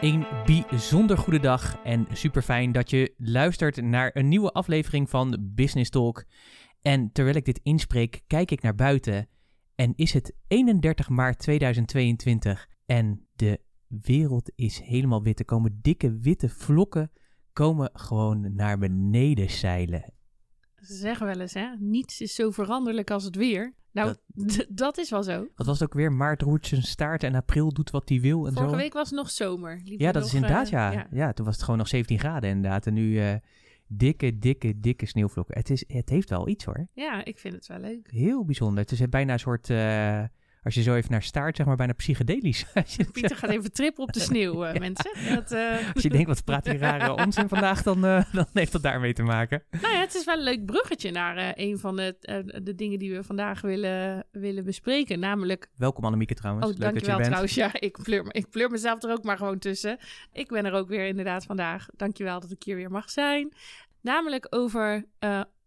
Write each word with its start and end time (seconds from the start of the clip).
Een 0.00 0.26
bijzonder 0.46 1.18
goede 1.18 1.38
dag 1.38 1.82
en 1.84 2.06
super 2.12 2.42
fijn 2.42 2.72
dat 2.72 2.90
je 2.90 3.14
luistert 3.16 3.82
naar 3.82 4.10
een 4.14 4.28
nieuwe 4.28 4.52
aflevering 4.52 5.10
van 5.10 5.38
Business 5.40 5.90
Talk. 5.90 6.24
En 6.82 7.12
terwijl 7.12 7.36
ik 7.36 7.44
dit 7.44 7.60
inspreek, 7.62 8.20
kijk 8.26 8.50
ik 8.50 8.62
naar 8.62 8.74
buiten 8.74 9.28
en 9.74 9.92
is 9.96 10.12
het 10.12 10.34
31 10.48 11.08
maart 11.08 11.38
2022 11.38 12.68
en 12.86 13.26
de 13.36 13.60
wereld 13.86 14.52
is 14.54 14.80
helemaal 14.80 15.22
wit. 15.22 15.38
Er 15.38 15.44
komen 15.44 15.78
dikke 15.82 16.18
witte 16.18 16.48
vlokken 16.48 17.12
komen 17.52 17.90
gewoon 17.92 18.54
naar 18.54 18.78
beneden 18.78 19.50
zeilen. 19.50 20.12
Ze 20.76 20.94
zeggen 20.94 21.26
wel 21.26 21.40
eens, 21.40 21.54
hè? 21.54 21.68
Niets 21.78 22.20
is 22.20 22.34
zo 22.34 22.50
veranderlijk 22.50 23.10
als 23.10 23.24
het 23.24 23.36
weer. 23.36 23.74
Nou, 24.04 24.16
dat, 24.26 24.66
dat 24.68 24.98
is 24.98 25.10
wel 25.10 25.22
zo. 25.22 25.46
Wat 25.56 25.66
was 25.66 25.78
het 25.78 25.88
ook 25.88 25.94
weer? 25.94 26.12
Maart 26.12 26.42
roert 26.42 26.66
zijn 26.66 26.82
staart 26.82 27.22
en 27.22 27.34
april 27.34 27.72
doet 27.72 27.90
wat 27.90 28.08
hij 28.08 28.20
wil 28.20 28.46
en 28.46 28.52
Vorige 28.52 28.70
zo. 28.70 28.76
week 28.76 28.92
was 28.92 29.10
het 29.10 29.18
nog 29.18 29.30
zomer. 29.30 29.80
Liep 29.84 30.00
ja, 30.00 30.12
dat 30.12 30.22
nog, 30.22 30.30
is 30.30 30.34
inderdaad, 30.34 30.66
eh, 30.66 30.72
ja. 30.72 31.06
ja. 31.10 31.32
toen 31.32 31.44
was 31.44 31.54
het 31.54 31.64
gewoon 31.64 31.78
nog 31.78 31.88
17 31.88 32.18
graden 32.18 32.50
inderdaad. 32.50 32.86
En 32.86 32.94
nu 32.94 33.20
eh, 33.20 33.34
dikke, 33.86 34.38
dikke, 34.38 34.80
dikke 34.80 35.06
sneeuwvlokken. 35.06 35.56
Het, 35.56 35.70
is, 35.70 35.84
het 35.86 36.08
heeft 36.08 36.30
wel 36.30 36.48
iets 36.48 36.64
hoor. 36.64 36.86
Ja, 36.92 37.24
ik 37.24 37.38
vind 37.38 37.54
het 37.54 37.66
wel 37.66 37.78
leuk. 37.78 38.10
Heel 38.10 38.44
bijzonder. 38.44 38.82
Het 38.82 38.92
is 38.92 39.08
bijna 39.08 39.32
een 39.32 39.38
soort, 39.38 39.70
eh, 39.70 40.22
als 40.62 40.74
je 40.74 40.82
zo 40.82 40.94
even 40.94 41.10
naar 41.10 41.22
staart, 41.22 41.56
zeg 41.56 41.66
maar, 41.66 41.76
bijna 41.76 41.92
psychedelisch. 41.92 42.64
Je- 42.96 43.10
Pieter 43.12 43.36
gaat 43.36 43.50
even 43.50 43.72
trippen 43.72 44.02
op 44.02 44.12
de 44.12 44.20
sneeuw, 44.20 44.64
eh, 44.64 44.80
mensen. 44.88 45.34
Dat, 45.34 45.52
eh, 45.52 45.76
Als 45.94 46.02
je 46.02 46.08
denkt, 46.08 46.26
wat 46.26 46.44
praat 46.44 46.64
die 46.64 46.76
rare 46.78 47.14
onzin 47.24 47.48
vandaag, 47.48 47.82
dan, 47.82 48.04
eh, 48.04 48.32
dan 48.32 48.46
heeft 48.52 48.72
dat 48.72 48.82
daarmee 48.82 49.12
te 49.12 49.22
maken. 49.22 49.62
Nou 49.70 49.94
ja, 49.94 50.00
het 50.00 50.14
is 50.14 50.24
wel 50.24 50.36
een 50.36 50.42
leuk 50.42 50.64
bruggetje 50.66 51.10
naar 51.10 51.52
een 51.56 51.78
van 51.78 51.96
de, 51.96 52.16
de 52.62 52.74
dingen 52.74 52.98
die 52.98 53.12
we 53.14 53.24
vandaag 53.24 53.60
willen, 53.60 54.26
willen 54.30 54.64
bespreken. 54.64 55.18
Namelijk, 55.18 55.68
Welkom 55.76 56.04
Annemieke 56.04 56.34
trouwens. 56.34 56.66
oh 56.66 56.70
Leuk 56.72 56.80
dat 56.80 56.88
je 56.88 57.06
dankjewel 57.06 57.16
bent. 57.30 57.50
trouwens. 57.50 57.54
Ja, 57.80 57.88
ik 57.88 57.98
pleur, 58.02 58.34
ik 58.34 58.50
pleur 58.50 58.70
mezelf 58.70 59.02
er 59.02 59.10
ook 59.12 59.24
maar 59.24 59.36
gewoon 59.36 59.58
tussen. 59.58 59.98
Ik 60.32 60.48
ben 60.48 60.64
er 60.64 60.72
ook 60.72 60.88
weer 60.88 61.06
inderdaad 61.06 61.44
vandaag. 61.44 61.86
Dankjewel 61.96 62.40
dat 62.40 62.50
ik 62.50 62.62
hier 62.62 62.76
weer 62.76 62.90
mag 62.90 63.10
zijn. 63.10 63.52
Namelijk 64.00 64.46
over 64.50 65.04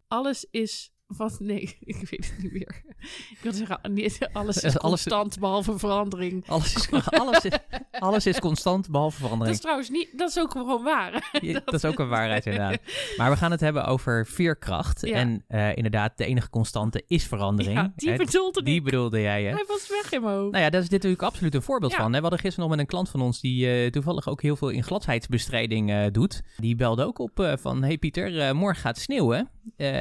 alles 0.07 0.45
is... 0.51 0.90
Wat? 1.17 1.39
Nee, 1.39 1.77
ik 1.83 1.95
weet 2.09 2.31
het 2.33 2.43
niet 2.43 2.51
meer. 2.51 2.81
Ik 3.29 3.37
wil 3.41 3.51
zeggen, 3.53 3.79
niet, 3.93 4.17
alles 4.33 4.57
is 4.63 4.77
constant 4.77 5.39
behalve 5.39 5.79
verandering. 5.79 6.47
Alles 6.47 6.75
is, 6.75 6.91
alles, 7.11 7.43
is, 7.45 7.51
alles 7.99 8.25
is 8.25 8.39
constant, 8.39 8.89
behalve 8.89 9.15
Dat 9.15 9.21
verandering. 9.21 9.55
is 9.55 9.61
trouwens 9.61 9.89
niet, 9.89 10.07
dat 10.17 10.29
is 10.29 10.39
ook 10.39 10.51
gewoon 10.51 10.83
waar. 10.83 11.29
Je- 11.41 11.61
dat 11.65 11.73
is 11.73 11.85
ook 11.85 11.99
een 11.99 12.07
waarheid 12.09 12.45
inderdaad. 12.45 12.77
Maar 13.17 13.29
we 13.31 13.37
gaan 13.37 13.51
het 13.51 13.59
hebben 13.59 13.85
over 13.85 14.25
veerkracht. 14.27 15.07
Ja. 15.07 15.13
En 15.15 15.43
eh, 15.47 15.75
inderdaad, 15.75 16.17
de 16.17 16.25
enige 16.25 16.49
constante 16.49 17.03
is 17.07 17.23
verandering. 17.27 17.77
Ja, 17.77 17.91
die 17.95 18.09
Hè, 18.09 18.15
bedoelde 18.17 18.63
die 18.63 18.75
ik. 18.75 18.83
bedoelde 18.83 19.21
jij, 19.21 19.43
hè? 19.43 19.49
Hij 19.53 19.65
was 19.67 19.89
weg 19.89 20.11
in 20.11 20.21
mijn 20.21 20.35
hoofd. 20.35 20.51
Nou 20.51 20.63
ja, 20.63 20.69
daar 20.69 20.81
is 20.81 20.89
dit 20.89 20.95
natuurlijk 21.03 21.21
absoluut 21.23 21.55
een 21.55 21.61
voorbeeld 21.61 21.91
Ja. 21.91 21.97
van. 21.97 22.05
Hè? 22.11 22.15
We 22.15 22.21
hadden 22.21 22.39
gisteren 22.39 22.67
nog 22.69 22.77
met 22.77 22.79
een 22.85 22.91
klant 22.91 23.09
van 23.09 23.21
ons 23.21 23.41
die 23.41 23.67
eh, 23.83 23.89
toevallig 23.89 24.27
ook 24.27 24.41
heel 24.41 24.55
veel 24.55 24.69
in 24.69 24.83
gladheidsbestrijding 24.83 25.91
eh, 25.91 26.05
doet. 26.11 26.41
Die 26.57 26.75
belde 26.75 27.05
ook 27.05 27.19
op 27.19 27.55
van, 27.59 27.83
hey 27.83 27.97
Pieter, 27.97 28.55
morgen 28.55 28.81
gaat 28.81 28.97
sneeuwen. 28.97 29.49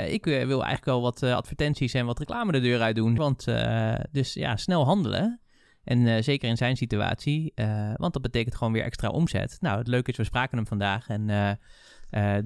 Ik 0.09 0.25
wil 0.25 0.35
eigenlijk 0.65 0.85
wel 0.85 1.00
wat 1.01 1.23
eh, 1.23 1.35
advertenties 1.35 1.95
en 1.95 2.07
wat 2.07 2.19
reclame 2.19 2.53
de 2.53 2.61
deur 2.61 2.81
uit 2.81 2.97
doen. 2.97 3.15
Want, 3.15 3.47
eh, 3.47 3.95
dus 4.13 4.35
ja, 4.35 4.57
snel 4.57 4.85
handelen. 4.85 5.41
En 5.85 6.07
eh, 6.07 6.23
zeker 6.23 6.49
in 6.49 6.57
zijn 6.57 6.77
situatie, 6.77 7.53
want 7.97 8.13
dat 8.13 8.23
betekent 8.23 8.55
gewoon 8.55 8.73
weer 8.73 8.83
extra 8.83 9.09
omzet. 9.09 9.57
Nou, 9.61 9.79
het 9.79 9.87
leuke 9.87 10.11
is, 10.11 10.17
we 10.17 10.25
spraken 10.25 10.57
hem 10.57 10.67
vandaag 10.67 11.09
en... 11.09 11.59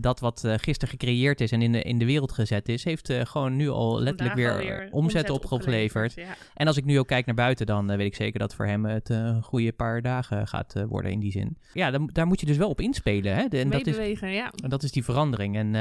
dat 0.00 0.20
wat 0.20 0.44
gisteren 0.46 0.88
gecreëerd 0.88 1.40
is 1.40 1.52
en 1.52 1.62
in 1.62 1.72
de, 1.72 1.82
in 1.82 1.98
de 1.98 2.04
wereld 2.04 2.32
gezet 2.32 2.68
is, 2.68 2.84
heeft 2.84 3.12
gewoon 3.12 3.56
nu 3.56 3.68
al 3.68 4.00
letterlijk 4.00 4.36
weer, 4.36 4.88
omzet, 4.90 5.30
opgeleverd. 5.30 6.14
Ja. 6.14 6.36
En 6.54 6.66
als 6.66 6.76
ik 6.76 6.84
nu 6.84 6.98
ook 6.98 7.06
kijk 7.06 7.26
naar 7.26 7.34
buiten, 7.34 7.66
dan 7.66 7.86
weet 7.86 8.06
ik 8.06 8.14
zeker 8.14 8.38
dat 8.38 8.54
voor 8.54 8.66
hem 8.66 8.84
het 8.84 9.08
een 9.08 9.42
goede 9.42 9.72
paar 9.72 10.02
dagen 10.02 10.48
gaat 10.48 10.84
worden 10.88 11.10
in 11.10 11.20
die 11.20 11.30
zin. 11.30 11.58
Ja, 11.72 11.90
dan, 11.90 12.10
daar 12.12 12.26
moet 12.26 12.40
je 12.40 12.46
dus 12.46 12.56
wel 12.56 12.68
op 12.68 12.80
inspelen. 12.80 13.34
Hè? 13.34 13.48
De- 13.48 13.58
en, 13.58 13.70
dat 13.70 13.86
is, 13.86 14.20
ja. 14.20 14.52
en 14.62 14.68
dat 14.70 14.82
is 14.82 14.92
die 14.92 15.04
verandering. 15.04 15.56
En 15.56 15.74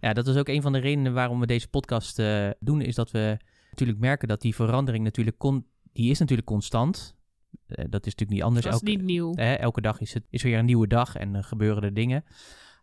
ja, 0.00 0.12
dat 0.12 0.26
is 0.26 0.36
ook 0.36 0.48
een 0.48 0.62
van 0.62 0.72
de 0.72 0.78
redenen 0.78 1.12
waarom 1.14 1.40
we 1.40 1.46
deze 1.46 1.68
podcast 1.68 2.18
eh, 2.18 2.48
doen, 2.60 2.80
is 2.80 2.94
dat 2.94 3.10
we 3.10 3.36
natuurlijk 3.70 3.98
merken 3.98 4.28
dat 4.28 4.40
die 4.40 4.54
verandering 4.54 5.04
natuurlijk, 5.04 5.38
con- 5.38 5.66
die 5.92 6.10
is 6.10 6.18
natuurlijk 6.18 6.48
constant. 6.48 7.16
Eh, 7.66 7.84
dat 7.90 8.06
is 8.06 8.12
natuurlijk 8.14 8.30
niet 8.30 8.42
anders. 8.42 8.64
Dat 8.64 8.74
is 8.74 8.80
Elke, 8.80 8.90
niet 8.96 9.02
nieuw. 9.04 9.34
Elke 9.34 9.80
dag 9.80 10.00
is 10.00 10.14
het 10.14 10.24
is 10.30 10.42
weer 10.42 10.58
een 10.58 10.64
nieuwe 10.64 10.86
dag 10.86 11.16
en 11.16 11.34
er 11.34 11.44
gebeuren 11.44 11.82
er 11.82 11.94
dingen. 11.94 12.24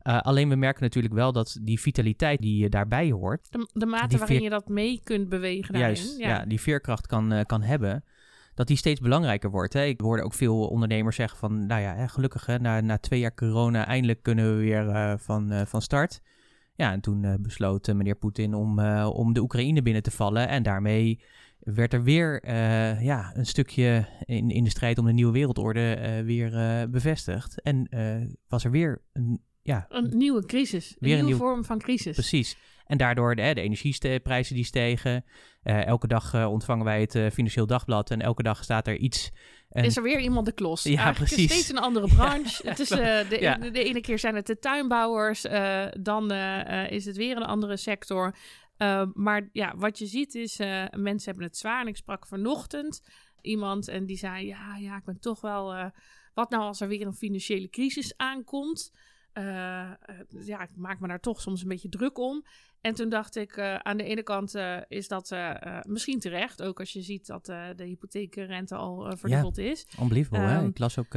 Alleen 0.06 0.50
we 0.50 0.56
merken 0.56 0.84
natuurlijk 0.84 1.14
wel 1.14 1.31
dat 1.31 1.58
die 1.62 1.80
vitaliteit 1.80 2.40
die 2.40 2.70
daarbij 2.70 3.12
hoort, 3.12 3.52
De, 3.52 3.70
de 3.74 3.86
mate 3.86 4.18
waarin 4.18 4.36
veer- 4.36 4.44
je 4.46 4.50
dat 4.50 4.68
mee 4.68 5.00
kunt 5.03 5.30
bewegen 5.30 5.74
daarin. 5.74 5.96
juist 5.96 6.18
ja. 6.20 6.28
ja. 6.28 6.46
die 6.46 6.62
veerkracht 6.62 7.08
kan, 7.08 7.44
kan 7.46 7.62
hebben, 7.62 8.03
dat 8.53 8.68
die 8.68 8.78
steeds 8.78 9.00
belangrijker 9.00 9.50
wordt. 9.50 9.74
Hè. 9.74 9.84
Ik 9.84 10.02
hoorde 10.02 10.24
ook 10.24 10.34
veel 10.34 10.68
ondernemers 10.68 11.16
zeggen 11.16 11.38
van, 11.38 11.66
nou 11.66 11.82
ja, 11.82 11.96
hè, 11.96 12.08
gelukkig 12.08 12.46
hè, 12.46 12.59
na, 12.59 12.82
na 12.82 12.97
twee 12.97 13.20
jaar 13.20 13.34
corona 13.34 13.86
eindelijk 13.88 14.24
kunnen 14.24 14.56
we 14.56 14.62
weer 14.62 15.16
van, 15.20 15.68
van 15.68 15.82
start. 15.82 16.22
Ja, 16.75 16.91
en 16.91 17.02
toen 17.02 17.24
eh, 17.24 17.34
besloot 17.40 17.88
eh, 17.88 17.96
meneer 17.96 18.16
Poetin 18.16 18.53
om, 18.53 18.80
eh, 18.80 19.09
om 19.13 19.34
de 19.34 19.41
Oekraïne 19.41 19.81
binnen 19.81 20.03
te 20.03 20.12
vallen 20.12 20.47
en 20.47 20.63
daarmee 20.63 21.19
werd 21.59 21.94
er 21.94 22.03
weer 22.03 22.52
ja, 23.03 23.31
een 23.36 23.46
stukje 23.46 24.06
in, 24.25 24.50
in 24.50 24.63
de 24.63 24.69
strijd 24.69 24.97
om 24.97 25.06
de 25.06 25.14
nieuwe 25.14 25.31
wereldorde 25.31 26.22
weer 26.25 26.50
bevestigd. 26.90 27.62
En 27.62 27.90
was 28.47 28.64
er 28.64 28.72
weer 28.72 29.02
een, 29.14 29.41
ja, 29.62 29.85
Een 29.90 30.18
nieuwe 30.18 30.46
crisis. 30.46 30.90
Een 30.90 30.96
Weer 31.00 31.12
een 31.12 31.25
nieuwe 31.25 31.40
nieuw- 31.40 31.47
vorm 31.47 31.66
van 31.66 31.80
crisis. 31.80 32.14
Precies. 32.14 32.58
En 32.85 32.97
daardoor 32.97 33.35
de, 33.35 33.53
de 33.53 33.62
energieprijzen 33.62 34.56
die 34.56 34.63
stegen. 34.63 35.25
Eh, 35.63 35.85
elke 35.85 36.07
dag 36.07 36.34
eh, 36.34 36.51
ontvangen 36.51 36.85
wij 36.85 37.01
het 37.01 37.16
eh, 37.16 37.29
Financieel 37.31 37.66
Dagblad. 37.66 38.12
En 38.12 38.22
elke 38.22 38.44
dag 38.44 38.63
staat 38.63 38.88
er 38.88 38.97
iets. 38.97 39.31
En, 39.69 39.84
Is 39.84 39.97
er 39.97 40.03
weer 40.03 40.19
iemand 40.19 40.46
de 40.46 40.51
klos? 40.51 40.84
Ja, 40.84 41.03
Eigenlijk 41.03 41.19
is 41.19 41.29
het 41.29 41.46
precies. 41.47 41.51
steeds 41.51 41.78
een 41.78 41.84
andere 41.85 42.07
branche. 42.16 42.69
het 42.69 42.79
is, 42.79 42.88
de, 43.29 43.38
Ja. 43.40 43.56
de, 43.56 43.72
de 43.72 43.84
ene 43.84 44.01
keer 44.01 44.19
zijn 44.19 44.35
het 44.35 44.47
de 44.47 44.59
tuinbouwers, 44.59 45.41
dan 46.00 46.31
is 46.90 47.06
het 47.06 47.16
weer 47.18 47.35
een 47.35 47.44
andere 47.44 47.78
sector. 47.78 48.35
Maar 49.13 49.50
ja, 49.52 49.73
wat 49.78 50.00
je 50.00 50.06
ziet 50.06 50.35
is, 50.35 50.57
mensen 50.91 51.25
hebben 51.25 51.44
het 51.44 51.57
zwaar. 51.57 51.81
En 51.81 51.88
ik 51.88 51.96
sprak 51.96 52.28
vanochtend 52.28 53.02
iemand 53.41 53.88
en 53.88 54.06
die 54.06 54.17
zei, 54.17 54.46
ja, 54.47 54.75
ja, 54.78 54.97
ik 54.97 55.03
ben 55.03 55.19
toch 55.19 55.41
wel... 55.41 55.91
wat 56.34 56.50
nou 56.50 56.63
als 56.63 56.81
er 56.81 56.88
weer 56.88 57.06
een 57.06 57.13
financiële 57.13 57.69
crisis 57.69 58.13
aankomt? 58.17 58.91
Eh, 59.35 59.81
eh, 59.91 59.96
ja, 60.29 60.61
ik 60.61 60.70
maak 60.76 60.99
me 60.99 61.08
daar 61.08 61.20
toch 61.20 61.41
soms 61.41 61.61
een 61.61 61.67
beetje 61.67 61.90
druk 61.90 62.17
om. 62.17 62.46
En 62.82 62.93
toen 62.93 63.09
dacht 63.09 63.35
ik, 63.35 63.58
eh, 63.58 63.76
aan 63.76 63.97
de 63.97 64.03
ene 64.03 64.23
kant 64.23 64.55
is 64.87 65.08
dat 65.08 65.35
misschien 65.87 66.20
terecht. 66.20 66.61
Ook 66.61 66.79
als 66.79 66.93
je 66.93 67.02
ziet 67.02 67.26
dat 67.28 67.46
de 67.46 67.84
hypotheekrente 67.84 68.76
al 68.76 69.17
verdubbeld 69.17 69.58
is. 69.58 69.87
unbelievable, 70.02 70.40
hè? 70.40 70.58
Ehm, 70.58 70.66
Ik 70.67 70.79
las 70.79 70.97
ook, 70.97 71.14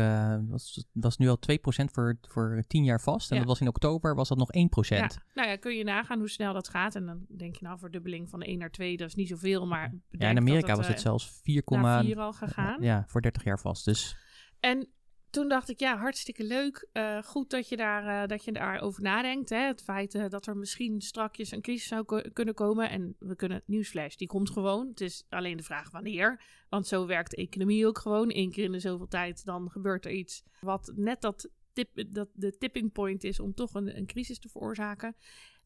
was, 0.48 0.86
was 0.92 1.16
nu 1.16 1.28
al 1.28 1.38
2% 1.38 1.90
voor, 1.92 2.18
voor 2.20 2.64
10 2.66 2.84
jaar 2.84 3.00
vast. 3.00 3.30
En 3.30 3.36
Ja. 3.36 3.42
dat 3.42 3.50
was 3.50 3.60
in 3.60 3.68
oktober, 3.68 4.14
was 4.14 4.28
dat 4.28 4.38
nog 4.38 4.52
1%. 4.52 5.12
Ja, 5.14 5.22
nou 5.34 5.48
ja, 5.48 5.56
kun 5.56 5.76
je 5.76 5.84
nagaan 5.84 6.18
hoe 6.18 6.28
snel 6.28 6.52
dat 6.52 6.68
gaat. 6.68 6.94
En 6.94 7.06
dan 7.06 7.26
denk 7.28 7.56
je 7.56 7.64
nou, 7.64 7.78
verdubbeling 7.78 8.28
van 8.28 8.42
1 8.42 8.58
naar 8.58 8.70
2, 8.70 8.96
dat 8.96 9.08
is 9.08 9.14
niet 9.14 9.28
zoveel. 9.28 9.66
Maar 9.66 9.80
Ja, 10.10 10.28
in 10.28 10.34
dat 10.34 10.44
Amerika 10.44 10.76
was 10.76 10.88
het 10.88 11.00
zelfs 11.00 11.40
4, 11.42 11.62
naar 11.66 12.04
4 12.04 12.18
al 12.18 12.32
gegaan. 12.32 12.82
ja, 12.82 13.04
voor 13.06 13.20
30 13.20 13.44
jaar 13.44 13.58
vast. 13.60 13.84
Dus 13.84 14.16
En 14.60 14.88
toen 15.30 15.48
dacht 15.48 15.68
ik, 15.68 15.78
ja, 15.78 15.98
hartstikke 15.98 16.44
leuk. 16.44 16.88
Eh, 16.92 17.22
goed 17.22 17.50
dat 17.50 17.68
je, 17.68 17.76
daar, 17.76 18.22
eh, 18.22 18.28
dat 18.28 18.44
je 18.44 18.52
daarover 18.52 19.02
nadenkt. 19.02 19.48
Hè? 19.48 19.66
Het 19.66 19.82
feit 19.82 20.14
eh, 20.14 20.28
dat 20.28 20.46
er 20.46 20.56
misschien 20.56 21.00
strakjes 21.00 21.50
een 21.50 21.60
crisis 21.60 21.88
zou 21.88 22.30
kunnen 22.32 22.54
komen. 22.54 22.90
En 22.90 23.16
we 23.18 23.36
kunnen 23.36 23.62
nieuwsflash, 23.66 24.14
die 24.14 24.28
komt 24.28 24.50
gewoon. 24.50 24.88
Het 24.88 25.00
is 25.00 25.24
alleen 25.28 25.56
de 25.56 25.62
vraag 25.62 25.90
wanneer. 25.90 26.42
Want 26.68 26.86
zo 26.86 27.06
werkt 27.06 27.30
de 27.30 27.36
economie 27.36 27.86
ook 27.86 27.98
gewoon. 27.98 28.30
Eén 28.32 28.50
keer 28.50 28.64
in 28.64 28.72
de 28.72 28.80
zoveel 28.80 29.08
tijd, 29.08 29.44
dan 29.44 29.70
gebeurt 29.70 30.04
er 30.04 30.12
iets 30.12 30.44
wat 30.60 30.92
net 30.96 31.20
dat, 31.20 31.50
tip, 31.72 32.04
dat 32.08 32.28
de 32.32 32.56
tipping 32.56 32.92
point 32.92 33.24
is 33.24 33.40
om 33.40 33.54
toch 33.54 33.74
een, 33.74 33.96
een 33.96 34.06
crisis 34.06 34.38
te 34.38 34.48
veroorzaken. 34.48 35.16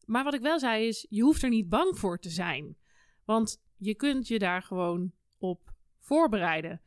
Maar 0.05 0.23
wat 0.23 0.33
ik 0.33 0.41
wel 0.41 0.59
zei 0.59 0.87
is, 0.87 1.05
je 1.09 1.21
hoeft 1.21 1.43
er 1.43 1.49
niet 1.49 1.69
bang 1.69 1.99
voor 1.99 2.19
te 2.19 2.29
zijn. 2.29 2.77
Want 3.25 3.61
je 3.77 3.95
kunt 3.95 4.27
je 4.27 4.39
daar 4.39 4.61
gewoon 4.61 5.11
op 5.37 5.73
voorbereiden. 5.99 6.81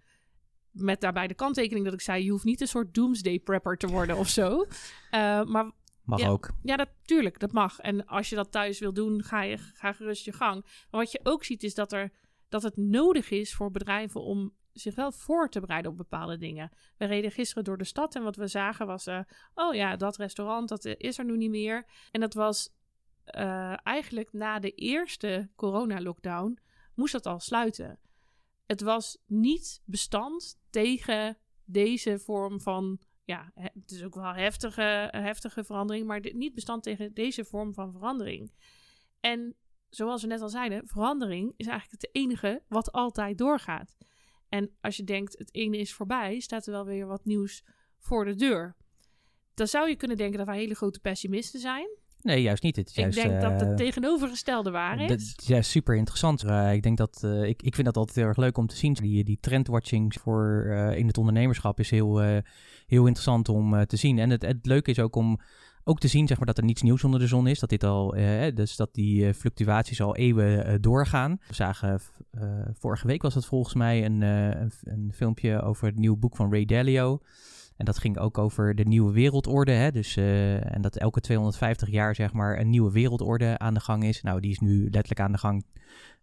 Met 0.77 1.01
daarbij 1.01 1.27
de 1.27 1.35
kanttekening 1.35 1.85
dat 1.85 1.95
ik 1.95 2.01
zei, 2.01 2.25
je 2.25 2.31
hoeft 2.31 2.45
niet 2.45 2.61
een 2.61 2.69
soort 2.69 2.95
doomsday 2.95 3.39
prepper 3.39 3.77
te 3.77 3.87
worden 3.87 4.17
of 4.17 4.29
zo. 4.29 4.67
Uh, 5.11 5.45
maar 5.53 5.73
Mag 6.07 6.21
ja, 6.21 6.29
ook. 6.29 6.51
Ja, 6.63 6.77
natuurlijk, 6.77 7.39
dat 7.39 7.53
mag. 7.53 7.79
En 7.79 8.07
als 8.07 8.29
je 8.29 8.37
dat 8.37 8.53
thuis 8.53 8.79
wil 8.79 8.93
doen, 8.93 9.23
ga, 9.23 9.43
je, 9.43 9.59
ga 9.59 9.93
gerust 9.93 10.25
je 10.25 10.33
gang. 10.33 10.63
Maar 10.63 11.01
wat 11.01 11.13
je 11.13 11.21
ook 11.23 11.45
ziet 11.45 11.63
is 11.63 11.75
dat, 11.75 11.93
er, 11.93 12.13
dat 12.49 12.63
het 12.63 12.77
nodig 12.77 13.31
is 13.31 13.55
voor 13.55 13.71
bedrijven 13.71 14.23
om 14.23 14.55
zich 14.73 14.95
wel 14.95 15.13
voor 15.13 15.49
te 15.49 15.61
bereiden 15.61 15.91
op 15.91 15.97
bepaalde 15.97 16.39
dingen. 16.39 16.71
We 16.97 17.05
reden 17.05 17.31
gisteren 17.31 17.65
door 17.65 17.79
de 17.79 17.85
stad 17.85 18.15
en 18.15 18.23
wat 18.23 18.37
we 18.37 18.47
zagen 18.47 18.87
was... 18.87 19.07
Uh, 19.07 19.21
oh 19.55 19.75
ja, 19.75 19.97
dat 19.97 20.17
restaurant, 20.17 20.69
dat 20.69 20.85
is 20.85 21.19
er 21.19 21.25
nu 21.25 21.37
niet 21.37 21.51
meer. 21.51 21.87
En 22.11 22.21
dat 22.21 22.35
was 22.35 22.75
uh, 23.37 23.87
eigenlijk 23.87 24.33
na 24.33 24.59
de 24.59 24.71
eerste 24.71 25.51
corona-lockdown... 25.57 26.59
moest 26.95 27.13
dat 27.13 27.27
al 27.27 27.41
sluiten. 27.41 27.99
Het 28.67 28.81
was 28.81 29.19
niet 29.27 29.83
bestand 29.85 30.59
tegen 30.71 31.39
deze 31.65 32.19
vorm 32.19 32.61
van 32.61 33.01
ja, 33.25 33.53
het 33.55 33.91
is 33.91 34.05
ook 34.05 34.15
wel 34.15 34.35
heftige, 34.35 35.09
heftige 35.11 35.65
verandering, 35.65 36.07
maar 36.07 36.21
niet 36.35 36.55
bestand 36.55 36.83
tegen 36.83 37.15
deze 37.15 37.45
vorm 37.45 37.75
van 37.75 37.93
verandering. 37.93 38.53
En 39.21 39.57
zoals 39.89 40.23
we 40.23 40.29
net 40.29 40.41
al 40.41 40.49
zeiden, 40.49 40.87
verandering 40.87 41.55
is 41.57 41.67
eigenlijk 41.67 42.03
het 42.03 42.15
enige 42.15 42.63
wat 42.69 42.93
altijd 42.93 43.39
doorgaat. 43.39 43.97
En 44.49 44.77
als 44.81 44.97
je 44.97 45.05
denkt 45.05 45.39
het 45.39 45.55
ene 45.55 45.79
is 45.79 45.95
voorbij, 45.95 46.41
staat 46.41 46.67
er 46.67 46.73
wel 46.73 46.85
weer 46.85 47.07
wat 47.07 47.25
nieuws 47.25 47.65
voor 47.99 48.25
de 48.25 48.35
deur. 48.35 48.77
Dan 49.55 49.67
zou 49.67 49.89
je 49.89 49.97
kunnen 49.97 50.17
denken 50.17 50.39
dat 50.39 50.47
wij 50.47 50.57
hele 50.57 50.75
grote 50.75 51.01
pessimisten 51.01 51.61
zijn. 51.61 51.89
Nee, 52.27 52.43
juist 52.43 52.63
niet. 52.63 52.77
Het 52.77 52.89
is 52.89 52.97
ik 52.97 53.13
denk 53.13 53.41
dat 53.41 53.61
het 53.61 53.77
tegenovergestelde 53.77 54.71
waar 54.71 55.01
is. 55.01 55.09
Dat 55.09 55.21
is 55.21 55.35
juist 55.37 55.71
super 55.71 55.97
interessant. 55.97 56.45
Ik 56.73 56.83
denk 56.83 56.97
dat 56.97 57.23
uh, 57.25 57.43
ik, 57.43 57.63
ik 57.63 57.75
vind 57.75 57.87
dat 57.87 57.97
altijd 57.97 58.17
heel 58.17 58.27
erg 58.27 58.37
leuk 58.37 58.59
om 58.59 58.67
te 58.67 58.77
zien. 58.77 58.93
Die, 58.93 59.25
die 59.25 59.39
trendwatching 59.41 60.15
voor 60.21 60.67
in 60.97 61.07
het 61.07 61.19
ondernemerschap 61.19 61.81
is 61.81 61.91
heel, 61.91 62.21
heel 62.87 63.07
interessant 63.07 63.49
om 63.49 63.87
te 63.87 63.97
zien. 63.97 64.19
En 64.19 64.31
het, 64.31 64.43
het 64.43 64.67
leuke 64.67 64.91
is 64.91 64.99
ook 64.99 65.17
om 65.17 65.41
ook 65.85 65.99
te 65.99 66.09
zien 66.09 66.27
zeg 66.27 66.37
maar, 66.37 66.47
dat 66.47 66.59
er 66.59 66.65
niets 66.65 66.83
nieuws 66.83 67.05
onder 67.05 67.21
de 67.21 67.27
zon 67.27 67.47
is. 67.47 67.59
Dat 67.59 67.69
dit 67.69 67.85
al, 67.85 68.15
dus 68.55 68.77
dat 68.77 68.95
die 68.95 69.35
fluctuaties 69.35 70.01
al 70.01 70.17
eeuwen 70.17 70.83
doorgaan. 70.83 71.39
We 71.49 71.55
zagen 71.55 72.01
vorige 72.73 73.07
week 73.07 73.23
was 73.23 73.35
het 73.35 73.47
volgens 73.47 73.75
mij 73.75 74.05
een, 74.05 74.21
een, 74.21 74.73
een 74.83 75.13
filmpje 75.15 75.63
over 75.63 75.87
het 75.87 75.99
nieuwe 75.99 76.17
boek 76.17 76.37
van 76.37 76.51
Ray 76.51 76.65
Dalio. 76.65 77.21
En 77.77 77.85
dat 77.85 77.99
ging 77.99 78.19
ook 78.19 78.39
over 78.39 78.75
de 78.75 78.85
nieuwe 78.85 79.13
wereldorde. 79.13 79.73
Hè? 79.73 79.91
Dus, 79.91 80.17
uh, 80.17 80.75
en 80.75 80.83
dat 80.83 80.97
elke 80.97 81.21
250 81.21 81.91
jaar 81.91 82.15
zeg 82.15 82.33
maar 82.33 82.59
een 82.59 82.71
nieuwe 82.71 82.93
wereldorde 82.93 83.59
aan 83.59 83.75
de 83.75 83.81
gang 83.81 84.05
is. 84.05 84.23
Nou, 84.23 84.41
die 84.41 84.51
is 84.51 84.59
nu 84.59 84.83
letterlijk 84.83 85.21
aan 85.21 85.33
de 85.33 85.39
gang. 85.39 85.65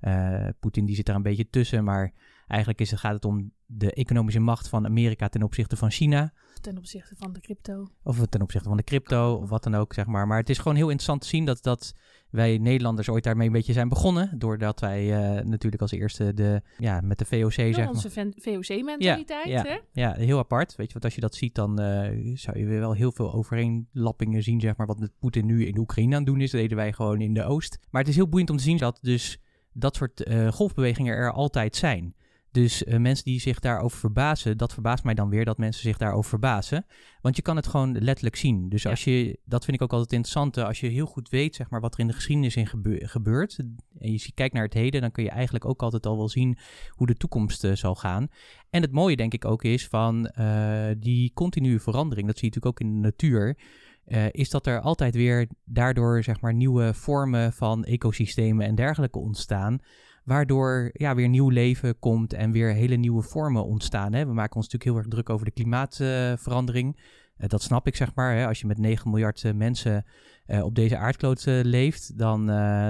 Uh, 0.01 0.47
Poetin 0.59 0.85
die 0.85 0.95
zit 0.95 1.05
daar 1.05 1.15
een 1.15 1.21
beetje 1.21 1.49
tussen. 1.49 1.83
Maar 1.83 2.13
eigenlijk 2.47 2.81
is 2.81 2.91
het, 2.91 2.99
gaat 2.99 3.13
het 3.13 3.25
om 3.25 3.51
de 3.65 3.93
economische 3.93 4.39
macht 4.39 4.67
van 4.67 4.85
Amerika 4.85 5.27
ten 5.27 5.43
opzichte 5.43 5.75
van 5.75 5.91
China. 5.91 6.33
Ten 6.63 6.77
opzichte 6.77 7.15
van 7.17 7.33
de 7.33 7.39
crypto. 7.39 7.87
Of 8.03 8.25
ten 8.25 8.41
opzichte 8.41 8.67
van 8.67 8.77
de 8.77 8.83
crypto, 8.83 9.33
of 9.33 9.49
wat 9.49 9.63
dan 9.63 9.75
ook, 9.75 9.93
zeg 9.93 10.05
maar. 10.05 10.27
Maar 10.27 10.37
het 10.37 10.49
is 10.49 10.57
gewoon 10.57 10.75
heel 10.75 10.89
interessant 10.89 11.21
te 11.21 11.27
zien 11.27 11.45
dat, 11.45 11.63
dat 11.63 11.93
wij 12.29 12.57
Nederlanders 12.57 13.09
ooit 13.09 13.23
daarmee 13.23 13.47
een 13.47 13.53
beetje 13.53 13.73
zijn 13.73 13.89
begonnen. 13.89 14.39
Doordat 14.39 14.79
wij 14.79 15.03
uh, 15.05 15.43
natuurlijk 15.45 15.81
als 15.81 15.91
eerste 15.91 16.33
de, 16.33 16.61
ja, 16.77 17.01
met 17.01 17.17
de 17.17 17.25
VOC, 17.25 17.51
ja, 17.51 17.73
zeg 17.73 17.87
onze 17.87 18.09
VOC-mentaliteit, 18.37 19.47
ja, 19.47 19.61
hè? 19.61 19.77
Ja, 19.91 20.13
heel 20.13 20.37
apart. 20.37 20.75
Weet 20.75 20.87
je, 20.87 20.93
want 20.93 21.05
als 21.05 21.15
je 21.15 21.21
dat 21.21 21.35
ziet, 21.35 21.55
dan 21.55 21.81
uh, 21.81 22.37
zou 22.37 22.59
je 22.59 22.65
weer 22.65 22.79
wel 22.79 22.93
heel 22.93 23.11
veel 23.11 23.33
overeenlappingen 23.33 24.43
zien, 24.43 24.59
zeg 24.59 24.77
maar. 24.77 24.87
Wat 24.87 24.99
met 24.99 25.11
Poetin 25.19 25.45
nu 25.45 25.65
in 25.65 25.77
Oekraïne 25.77 26.15
aan 26.15 26.21
het 26.21 26.31
doen 26.31 26.41
is, 26.41 26.51
dat 26.51 26.61
deden 26.61 26.77
wij 26.77 26.93
gewoon 26.93 27.21
in 27.21 27.33
de 27.33 27.43
Oost. 27.43 27.79
Maar 27.89 28.01
het 28.01 28.09
is 28.09 28.15
heel 28.15 28.29
boeiend 28.29 28.49
om 28.49 28.57
te 28.57 28.63
zien 28.63 28.77
dat 28.77 28.99
dus 29.01 29.39
dat 29.73 29.95
soort 29.95 30.27
uh, 30.27 30.51
golfbewegingen 30.51 31.15
er 31.15 31.31
altijd 31.31 31.75
zijn. 31.75 32.15
Dus 32.53 32.83
uh, 32.83 32.97
mensen 32.97 33.25
die 33.25 33.39
zich 33.39 33.59
daarover 33.59 33.97
verbazen, 33.97 34.57
dat 34.57 34.73
verbaast 34.73 35.03
mij 35.03 35.13
dan 35.13 35.29
weer 35.29 35.45
dat 35.45 35.57
mensen 35.57 35.81
zich 35.81 35.97
daarover 35.97 36.29
verbazen. 36.29 36.85
Want 37.21 37.35
je 37.35 37.41
kan 37.41 37.55
het 37.55 37.67
gewoon 37.67 37.97
letterlijk 37.97 38.35
zien. 38.35 38.69
Dus 38.69 38.83
Ja. 38.83 38.89
als 38.89 39.03
je, 39.03 39.39
dat 39.45 39.65
vind 39.65 39.77
ik 39.77 39.83
ook 39.83 39.91
altijd 39.91 40.11
interessant, 40.11 40.57
eh, 40.57 40.65
als 40.65 40.79
je 40.79 40.87
heel 40.87 41.05
goed 41.05 41.29
weet 41.29 41.55
zeg 41.55 41.69
maar, 41.69 41.81
wat 41.81 41.93
er 41.93 41.99
in 41.99 42.07
de 42.07 42.13
geschiedenis 42.13 42.55
in 42.55 42.67
gebe- 42.67 43.07
gebeurt. 43.07 43.57
En 43.99 44.11
je 44.11 44.31
kijkt 44.33 44.53
naar 44.53 44.63
het 44.63 44.73
heden, 44.73 45.01
dan 45.01 45.11
kun 45.11 45.23
je 45.23 45.29
eigenlijk 45.29 45.65
ook 45.65 45.81
altijd 45.83 46.05
al 46.05 46.17
wel 46.17 46.29
zien 46.29 46.57
hoe 46.89 47.07
de 47.07 47.15
toekomst 47.15 47.63
eh, 47.63 47.71
zal 47.75 47.95
gaan. 47.95 48.27
En 48.69 48.81
het 48.81 48.91
mooie 48.91 49.15
denk 49.15 49.33
ik 49.33 49.45
ook 49.45 49.63
is 49.63 49.87
van 49.87 50.27
eh, 50.27 50.91
die 50.97 51.31
continue 51.33 51.79
verandering, 51.79 52.27
dat 52.27 52.37
zie 52.37 52.49
je 52.49 52.55
natuurlijk 52.55 52.81
ook 52.81 52.87
in 52.89 52.95
de 52.95 53.07
natuur. 53.07 53.57
eh, 54.03 54.25
is 54.31 54.49
dat 54.49 54.67
er 54.67 54.79
altijd 54.81 55.15
weer 55.15 55.47
daardoor 55.65 56.23
zeg 56.23 56.41
maar, 56.41 56.53
nieuwe 56.53 56.93
vormen 56.93 57.53
van 57.53 57.83
ecosystemen 57.83 58.65
en 58.65 58.75
dergelijke 58.75 59.19
ontstaan. 59.19 59.79
Waardoor 60.23 60.89
ja, 60.93 61.15
weer 61.15 61.29
nieuw 61.29 61.49
leven 61.49 61.99
komt 61.99 62.33
en 62.33 62.51
weer 62.51 62.73
hele 62.73 62.95
nieuwe 62.95 63.21
vormen 63.21 63.65
ontstaan. 63.65 64.13
Hè. 64.13 64.25
We 64.25 64.33
maken 64.33 64.55
ons 64.55 64.65
natuurlijk 64.65 64.83
heel 64.83 64.97
erg 64.97 65.07
druk 65.07 65.29
over 65.29 65.45
de 65.45 65.51
klimaatverandering. 65.51 66.97
Eh, 67.37 67.49
dat 67.49 67.61
snap 67.61 67.87
ik, 67.87 67.95
zeg 67.95 68.15
maar. 68.15 68.35
Hè. 68.35 68.47
Als 68.47 68.59
je 68.59 68.67
met 68.67 68.77
9 68.77 69.09
miljard 69.09 69.43
eh, 69.43 69.53
mensen 69.53 70.05
eh, 70.45 70.63
op 70.63 70.75
deze 70.75 70.97
aardkloot 70.97 71.43
leeft, 71.45 72.17
dan, 72.17 72.45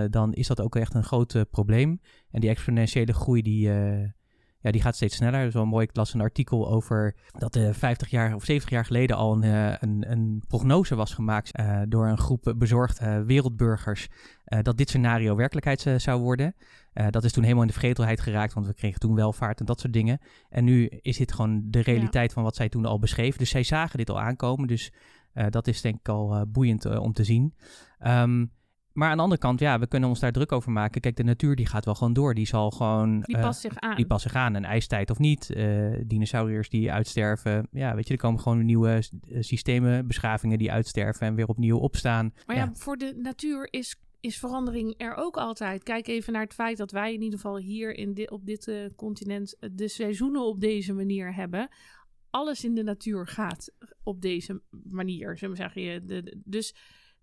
dan 0.10 0.34
is 0.34 0.48
dat 0.48 0.62
ook 0.62 0.76
echt 0.76 0.94
een 0.94 1.04
groot 1.04 1.46
probleem. 1.52 2.00
En 2.32 2.42
die 2.42 2.50
exponentiële 2.50 3.14
groei, 3.14 3.42
die, 3.42 3.70
ja, 4.64 4.72
die 4.72 4.82
gaat 4.82 4.96
steeds 4.96 5.16
sneller. 5.16 5.52
Wel 5.52 5.66
mooi. 5.66 5.86
Ik 5.86 5.96
las 5.96 6.14
een 6.14 6.22
artikel 6.22 6.70
over 6.70 7.16
dat 7.38 7.56
eh 7.56 7.74
50 7.74 8.10
jaar 8.10 8.36
of 8.36 8.44
70 8.44 8.70
jaar 8.70 8.86
geleden 8.86 9.16
al 9.16 9.34
een, 9.34 9.78
een, 9.80 10.12
een 10.12 10.44
prognose 10.48 10.96
was 10.96 11.14
gemaakt 11.14 11.52
door 11.88 12.08
een 12.08 12.18
groep 12.18 12.54
bezorgd 12.58 13.00
eh, 13.00 13.22
wereldburgers. 13.22 14.08
dat 14.62 14.78
dit 14.78 14.90
scenario 14.90 15.36
werkelijkheid 15.36 16.02
zou 16.02 16.22
worden. 16.22 16.56
Eh, 16.94 17.08
dat 17.10 17.24
is 17.24 17.32
toen 17.32 17.44
helemaal 17.44 17.64
in 17.64 17.70
de 17.70 17.80
vergetelheid 17.80 18.22
geraakt, 18.22 18.54
want 18.54 18.68
we 18.68 18.74
kregen 18.74 19.00
toen 19.00 19.16
welvaart 19.16 19.60
en 19.60 19.66
dat 19.66 19.80
soort 19.80 19.94
dingen. 19.94 20.20
En 20.50 20.64
nu 20.64 20.86
is 20.86 21.18
dit 21.18 21.34
gewoon 21.34 21.62
de 21.66 21.80
realiteit 21.80 22.34
van 22.34 22.44
wat 22.44 22.56
zij 22.56 22.70
toen 22.70 22.86
al 22.86 23.00
beschreven. 23.00 23.40
Dus 23.40 23.50
zij 23.50 23.64
zagen 23.64 23.98
dit 23.98 24.10
al 24.10 24.20
aankomen. 24.20 24.68
Dus 24.68 24.92
eh, 25.34 25.46
dat 25.50 25.68
is 25.68 25.82
denk 25.82 26.00
ik 26.00 26.10
al 26.10 26.36
eh, 26.36 26.42
boeiend 26.48 26.86
om 26.86 27.14
te 27.14 27.24
zien. 27.24 27.54
Ehm, 28.00 28.46
maar 28.94 29.10
aan 29.10 29.18
de 29.18 29.24
andere 29.24 29.42
kant, 29.42 29.60
ja, 29.60 29.80
we 29.80 29.88
kunnen 29.88 30.10
ons 30.10 30.20
daar 30.20 30.32
druk 30.32 30.52
over 30.52 30.72
maken. 30.72 31.02
Kijk, 31.02 31.16
de 31.16 31.24
natuur 31.24 31.56
die 31.56 31.66
gaat 31.66 31.86
wel 31.86 31.96
gewoon 31.96 32.14
door. 32.14 32.34
Die 32.34 32.48
zal 32.48 32.72
gewoon... 32.72 33.22
Die 33.22 33.40
past 33.40 33.62
zich 33.62 33.80
aan. 33.80 33.96
die 33.96 34.06
passen 34.06 34.30
zich 34.30 34.40
aan. 34.40 34.54
Een 34.54 34.66
ijstijd 34.66 35.10
of 35.10 35.20
niet. 35.20 35.56
dinosauriërs 36.06 36.70
die 36.70 36.92
uitsterven. 36.92 37.68
Ja, 37.72 37.96
weet 37.96 38.08
je, 38.08 38.14
er 38.14 38.20
komen 38.20 38.40
gewoon 38.40 38.66
nieuwe 38.66 39.04
systemen, 39.40 40.08
beschavingen 40.08 40.58
die 40.58 40.72
uitsterven 40.72 41.28
en 41.28 41.36
weer 41.36 41.48
opnieuw 41.48 41.78
opstaan. 41.78 42.34
Maar 42.46 42.56
ja, 42.56 42.70
voor 42.74 42.98
de 42.98 43.20
natuur 43.22 43.68
is, 43.72 43.96
is 44.24 44.38
verandering 44.38 44.94
er 44.98 45.16
ook 45.16 45.38
altijd. 45.38 45.84
Kijk 45.84 46.08
even 46.08 46.34
naar 46.34 46.42
het 46.42 46.54
feit 46.54 46.78
dat 46.78 46.92
wij 46.92 47.14
in 47.14 47.22
ieder 47.22 47.40
geval 47.40 47.58
hier 47.58 47.96
in 47.96 48.30
op 48.32 48.46
dit 48.46 48.68
eh, 48.68 48.76
continent 48.96 49.58
eh, 49.60 49.70
de 49.74 49.88
seizoenen 49.88 50.42
op 50.46 50.60
deze 50.60 50.94
manier 50.94 51.34
hebben. 51.36 51.68
Alles 52.30 52.64
in 52.64 52.76
de 52.76 52.84
natuur 52.84 53.28
gaat 53.28 53.72
op 54.04 54.22
deze 54.22 54.62
manier, 54.84 55.38
zullen 55.38 55.56
we 55.56 55.62
zeggen. 55.62 55.82
Je, 55.82 56.06
de, 56.06 56.24
de- 56.24 56.42
dus 56.46 56.68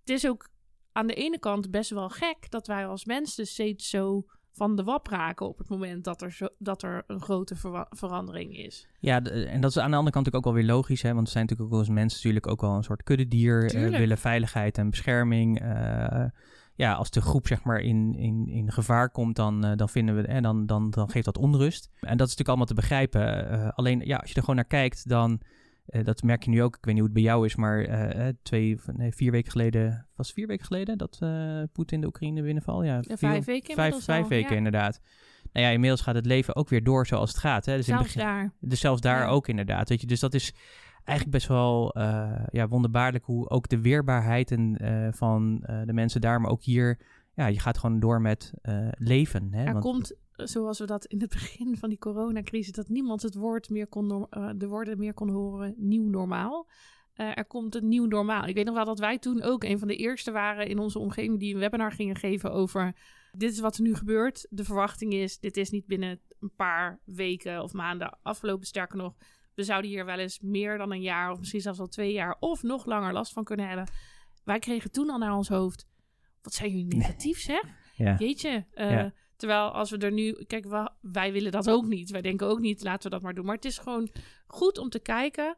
het 0.00 0.11
is 0.11 0.26
ook 0.26 0.49
aan 0.92 1.07
de 1.07 1.14
ene 1.14 1.38
kant 1.38 1.71
best 1.71 1.90
wel 1.90 2.09
gek 2.09 2.50
dat 2.50 2.66
wij 2.66 2.87
als 2.87 3.04
mensen 3.04 3.47
steeds 3.47 3.88
zo 3.88 4.25
van 4.52 4.76
de 4.76 4.85
wap 4.85 5.07
raken 5.07 5.47
op 5.49 5.59
het 5.59 5.69
moment 5.69 6.04
dat 6.04 6.23
er, 6.23 6.33
zo, 6.33 6.49
dat 6.59 6.83
er 6.83 7.04
een 7.07 7.21
grote 7.21 7.54
verandering 7.90 8.57
is. 8.57 8.88
Ja, 9.00 9.21
d- 9.23 9.28
en 9.28 9.61
dat 9.61 9.71
is 9.71 9.78
aan 9.78 9.90
de 9.90 9.97
andere 9.97 10.14
kant 10.14 10.35
ook 10.35 10.45
wel 10.45 10.52
weer 10.52 10.64
logisch. 10.64 11.02
Hè? 11.02 11.14
Want 11.14 11.26
we 11.26 11.33
zijn 11.33 11.45
natuurlijk 11.45 11.73
ook 11.73 11.78
als 11.78 11.88
mensen 11.88 12.16
natuurlijk 12.19 12.47
ook 12.47 12.61
wel 12.61 12.75
een 12.76 12.83
soort 12.83 13.02
kuddedier. 13.02 13.69
Tuurlijk. 13.69 13.97
willen 13.97 14.19
veiligheid 14.19 14.78
en 14.78 14.90
bescherming. 14.90 15.61
Ja, 16.80 16.92
als 16.92 17.10
de 17.10 17.20
groep 17.20 17.46
zeg 17.46 17.62
maar 17.64 17.80
in, 17.80 18.14
in, 18.14 18.49
in 18.49 18.72
gevaar 18.72 19.10
komt, 19.10 19.37
dan, 19.37 19.64
eh, 19.64 19.76
dan 19.76 19.88
vinden 19.88 20.16
we, 20.16 20.22
en 20.26 20.42
dan, 20.42 20.66
dan, 20.66 20.90
dan 20.90 21.10
geeft 21.10 21.25
dat 21.25 21.38
onrust. 21.38 21.88
En 21.92 22.16
dat 22.16 22.28
is 22.28 22.37
natuurlijk 22.37 22.49
allemaal 22.49 22.66
te 22.66 22.75
begrijpen. 22.75 23.50
Eh, 23.50 23.68
alleen, 23.68 24.00
ja, 24.04 24.16
als 24.16 24.28
je 24.28 24.34
er 24.34 24.40
gewoon 24.40 24.56
naar 24.56 24.64
kijkt, 24.64 25.08
dan, 25.08 25.40
eh, 25.87 26.04
dat 26.04 26.22
merk 26.22 26.42
je 26.44 26.50
nu 26.50 26.62
ook. 26.62 26.76
Ik 26.76 26.84
weet 26.84 26.94
niet 26.94 27.02
hoe 27.04 27.12
het 27.12 27.22
bij 27.22 27.22
jou 27.32 27.46
is, 27.46 27.56
maar 27.56 27.84
eh, 27.84 28.28
eh, 28.28 28.34
twee, 28.42 28.80
nee, 28.92 29.12
vier 29.12 29.30
weken 29.30 29.50
geleden, 29.50 30.06
was 30.16 30.26
het 30.26 30.37
vier 30.37 30.46
weken 30.46 30.66
geleden 30.66 30.99
dat 30.99 31.18
eh 31.20 31.62
Poetin 31.72 32.00
de 32.00 32.06
Oekraïne 32.06 32.42
binnenval? 32.42 32.82
Ja, 32.82 32.94
Ja, 32.94 33.02
vier- 33.02 33.16
vijf 33.18 33.44
weken 33.44 33.75
vijf, 34.02 34.28
weken 34.28 34.50
ja. 34.50 34.56
inderdaad. 34.56 35.00
Nou 35.52 35.66
ja, 35.66 35.72
inmiddels 35.72 36.00
gaat 36.00 36.14
het 36.14 36.26
leven 36.26 36.56
ook 36.56 36.68
weer 36.68 36.84
door 36.84 37.06
zoals 37.06 37.30
het 37.30 37.38
gaat. 37.38 37.66
Hè? 37.66 37.76
Dus 37.76 37.88
in 37.88 37.94
Zelfs 37.94 38.12
begin, 38.12 38.28
daar. 38.28 38.52
dus 38.60 38.80
zelfs 38.80 39.00
daar 39.00 39.20
Ja. 39.20 39.26
ook 39.28 39.49
inderdaad. 39.49 39.88
Weet 39.88 40.00
je? 40.00 40.06
Dus 40.06 40.20
dat 40.20 40.34
is 40.34 40.54
eigenlijk 41.04 41.37
best 41.37 41.49
wel 41.49 41.92
eh, 41.92 42.45
ja, 42.50 42.69
wonderbaarlijk 42.69 43.25
hoe 43.25 43.49
ook 43.49 43.69
de 43.69 43.80
weerbaarheid 43.80 44.50
en, 44.50 44.76
eh, 44.76 45.09
van 45.12 45.62
eh, 45.62 45.83
de 45.85 45.92
mensen 45.92 46.21
daar, 46.21 46.40
maar 46.40 46.50
ook 46.50 46.62
hier, 46.62 46.99
ja, 47.35 47.47
je 47.47 47.59
gaat 47.59 47.78
gewoon 47.78 48.00
door 48.00 48.21
met 48.21 48.52
leven. 48.99 49.49
Hè? 49.52 49.64
Er 49.64 49.73
Want- 49.73 49.85
komt, 49.85 50.16
zoals 50.33 50.78
we 50.78 50.87
dat 50.87 51.04
in 51.04 51.21
het 51.21 51.30
begin 51.38 51.76
van 51.76 51.88
die 51.88 51.99
coronacrisis, 51.99 52.73
dat 52.73 52.88
niemand 52.88 53.23
het 53.23 53.35
woord 53.35 53.71
meer 53.71 53.87
kon, 53.87 54.26
de 54.57 54.69
woorden 54.69 54.99
meer 54.99 55.14
kon 55.14 55.30
horen, 55.30 55.75
nieuw 55.76 56.09
normaal. 56.09 56.69
Er 57.14 57.45
komt 57.45 57.75
een 57.75 57.88
nieuw 57.88 58.07
normaal. 58.07 58.45
Ik 58.47 58.54
weet 58.54 58.64
nog 58.64 58.75
wel 58.75 58.85
dat 58.85 58.99
wij 58.99 59.19
toen 59.19 59.42
ook 59.42 59.64
een 59.64 59.78
van 59.78 59.88
de 59.88 59.97
eerste 59.97 60.30
waren 60.30 60.66
in 60.66 60.78
onze 60.78 60.99
omgeving 60.99 61.38
die 61.38 61.54
een 61.54 61.61
webinar 61.61 61.92
gingen 61.92 62.16
geven 62.16 62.52
over 62.52 62.95
dit 63.33 63.52
is 63.52 63.61
wat 63.61 63.76
er 63.76 63.83
nu 63.83 63.95
gebeurt. 63.95 64.47
De 64.50 64.64
verwachting 64.64 65.12
is, 65.12 65.38
dit 65.38 65.57
is 65.57 65.71
niet 65.71 65.87
binnen 65.87 66.21
een 66.40 66.54
paar 66.57 67.00
weken 67.04 67.62
of 67.62 67.73
maanden 67.73 68.19
afgelopen. 68.23 68.66
Sterker 68.66 68.97
nog, 68.97 69.14
we 69.54 69.62
zouden 69.62 69.90
hier 69.90 70.04
wel 70.04 70.19
eens 70.19 70.40
meer 70.40 70.78
dan 70.78 70.92
een 70.92 71.02
jaar 71.02 71.30
of 71.30 71.38
misschien 71.38 71.61
zelfs 71.61 71.78
al 71.80 71.88
twee 71.88 72.12
jaar 72.12 72.37
of 72.40 72.62
nog 72.62 72.85
langer 72.85 73.12
last 73.12 73.33
van 73.33 73.45
kunnen 73.45 73.66
hebben. 73.69 73.88
Wij 74.45 74.59
kregen 74.59 74.90
toen 74.90 75.11
al 75.11 75.19
naar 75.19 75.37
ons 75.37 75.49
hoofd, 75.49 75.87
wat 76.42 76.52
zijn 76.52 76.71
jullie 76.71 76.97
negatief 76.97 77.38
zeg? 77.40 77.62
Ja. 77.97 78.16
Jeetje. 78.19 78.66
eh, 78.73 78.90
Ja. 78.90 79.12
Terwijl 79.37 79.71
als 79.71 79.90
we 79.90 79.99
er 79.99 80.12
nu... 80.12 80.45
Kijk, 80.45 80.66
wij 81.00 81.33
willen 81.33 81.52
dat 81.52 81.71
ook 81.71 81.87
niet. 81.87 82.11
Wij 82.11 82.21
denken 82.23 82.47
ook 82.47 82.61
niet, 82.61 82.83
laten 82.83 83.02
we 83.02 83.09
dat 83.11 83.23
maar 83.23 83.35
doen. 83.35 83.45
Maar 83.45 83.54
het 83.54 83.64
is 83.64 83.78
gewoon 83.78 84.11
goed 84.47 84.78
om 84.78 84.88
te 84.88 84.99
kijken. 84.99 85.57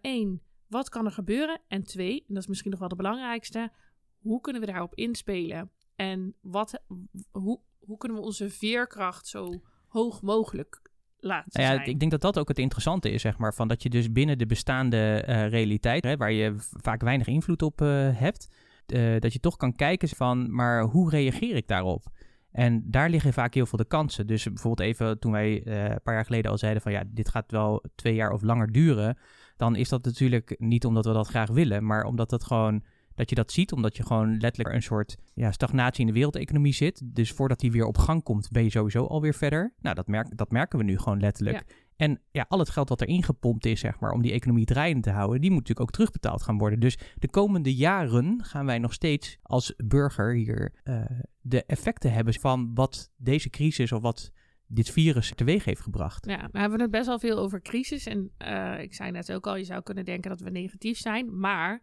Eén, 0.00 0.42
wat 0.66 0.88
kan 0.88 1.04
er 1.04 1.12
gebeuren? 1.12 1.60
En 1.68 1.82
twee, 1.82 2.18
en 2.18 2.34
dat 2.34 2.42
is 2.42 2.48
misschien 2.48 2.70
nog 2.70 2.80
wel 2.80 2.88
de 2.88 2.96
belangrijkste... 2.96 3.72
Hoe 4.18 4.40
kunnen 4.40 4.60
we 4.62 4.68
daarop 4.68 4.94
inspelen? 4.94 5.70
En 5.96 6.34
wat, 6.40 6.82
hoe, 7.30 7.60
hoe 7.78 7.96
kunnen 7.98 8.18
we 8.18 8.24
onze 8.24 8.50
veerkracht 8.50 9.26
zo 9.26 9.62
hoog 9.88 10.22
mogelijk 10.22 10.83
Nou 11.28 11.68
ja, 11.68 11.74
zijn? 11.74 11.88
ik 11.88 11.98
denk 11.98 12.10
dat 12.10 12.20
dat 12.20 12.38
ook 12.38 12.48
het 12.48 12.58
interessante 12.58 13.10
is, 13.10 13.22
zeg 13.22 13.38
maar. 13.38 13.54
Van 13.54 13.68
dat 13.68 13.82
je 13.82 13.88
dus 13.88 14.12
binnen 14.12 14.38
de 14.38 14.46
bestaande 14.46 15.22
eh, 15.26 15.48
realiteit, 15.48 16.04
hè, 16.04 16.16
waar 16.16 16.32
je 16.32 16.54
vaak 16.56 17.02
weinig 17.02 17.26
invloed 17.26 17.62
op 17.62 17.80
eh, 17.80 17.88
hebt, 18.12 18.54
eh, 18.86 19.20
dat 19.20 19.32
je 19.32 19.40
toch 19.40 19.56
kan 19.56 19.76
kijken 19.76 20.08
van, 20.08 20.54
maar 20.54 20.82
hoe 20.82 21.10
reageer 21.10 21.56
ik 21.56 21.68
daarop? 21.68 22.06
En 22.52 22.82
daar 22.90 23.10
liggen 23.10 23.32
vaak 23.32 23.54
heel 23.54 23.66
veel 23.66 23.78
de 23.78 23.86
kansen. 23.86 24.26
Dus 24.26 24.44
bijvoorbeeld 24.44 24.88
even 24.88 25.18
toen 25.18 25.32
wij 25.32 25.66
een 25.66 26.00
paar 26.02 26.14
jaar 26.14 26.24
geleden 26.24 26.50
al 26.50 26.58
zeiden 26.58 26.82
van 26.82 26.92
ja, 26.92 27.02
dit 27.06 27.28
gaat 27.28 27.50
wel 27.50 27.84
twee 27.94 28.14
jaar 28.14 28.30
of 28.30 28.42
langer 28.42 28.72
duren. 28.72 29.18
Dan 29.56 29.76
is 29.76 29.88
dat 29.88 30.04
natuurlijk 30.04 30.54
niet 30.58 30.84
omdat 30.84 31.04
we 31.04 31.12
dat 31.12 31.28
graag 31.28 31.50
willen, 31.50 31.86
maar 31.86 32.04
omdat 32.04 32.30
dat 32.30 32.44
gewoon 32.44 32.82
dat 33.14 33.28
je 33.28 33.34
dat 33.34 33.52
ziet, 33.52 33.72
omdat 33.72 33.96
je 33.96 34.06
gewoon 34.06 34.38
letterlijk 34.38 34.74
een 34.74 34.82
soort 34.82 35.16
ja, 35.34 35.52
stagnatie 35.52 36.00
in 36.00 36.06
de 36.06 36.12
wereldeconomie 36.12 36.74
zit. 36.74 37.02
Dus 37.04 37.32
voordat 37.32 37.60
die 37.60 37.72
weer 37.72 37.86
op 37.86 37.98
gang 37.98 38.22
komt, 38.22 38.50
ben 38.50 38.62
je 38.62 38.70
sowieso 38.70 39.04
alweer 39.04 39.34
verder. 39.34 39.74
Nou, 39.80 39.94
dat, 39.94 40.06
merk, 40.06 40.36
dat 40.36 40.50
merken 40.50 40.78
we 40.78 40.84
nu 40.84 40.98
gewoon 40.98 41.20
letterlijk. 41.20 41.82
En 41.96 42.20
ja, 42.30 42.44
al 42.48 42.58
het 42.58 42.70
geld 42.70 42.88
wat 42.88 43.00
er 43.00 43.08
ingepompt 43.08 43.66
is, 43.66 43.80
zeg 43.80 44.00
maar, 44.00 44.12
om 44.12 44.22
die 44.22 44.32
economie 44.32 44.64
draaiende 44.64 45.02
te 45.02 45.10
houden, 45.10 45.40
die 45.40 45.50
moet 45.50 45.58
natuurlijk 45.58 45.88
ook 45.88 45.94
terugbetaald 45.94 46.42
gaan 46.42 46.58
worden. 46.58 46.80
Dus 46.80 46.98
de 47.18 47.28
komende 47.28 47.74
jaren 47.74 48.44
gaan 48.44 48.66
wij 48.66 48.78
nog 48.78 48.92
steeds 48.92 49.38
als 49.42 49.74
burger 49.84 50.34
hier 50.34 50.72
eh, 50.82 51.04
de 51.40 51.64
effecten 51.64 52.12
hebben 52.12 52.34
van 52.34 52.70
wat 52.74 53.10
deze 53.16 53.50
crisis 53.50 53.92
of 53.92 54.02
wat 54.02 54.32
dit 54.66 54.90
virus 54.90 55.32
teweeg 55.34 55.64
heeft 55.64 55.80
gebracht. 55.80 56.26
Ja, 56.26 56.48
we 56.52 56.58
hebben 56.58 56.80
het 56.80 56.90
best 56.90 57.06
wel 57.06 57.18
veel 57.18 57.38
over 57.38 57.62
crisis. 57.62 58.06
En 58.06 58.30
eh, 58.36 58.80
ik 58.80 58.94
zei 58.94 59.10
net 59.10 59.32
ook 59.32 59.46
al, 59.46 59.56
je 59.56 59.64
zou 59.64 59.82
kunnen 59.82 60.04
denken 60.04 60.30
dat 60.30 60.40
we 60.40 60.50
negatief 60.50 60.98
zijn. 60.98 61.38
Maar 61.38 61.82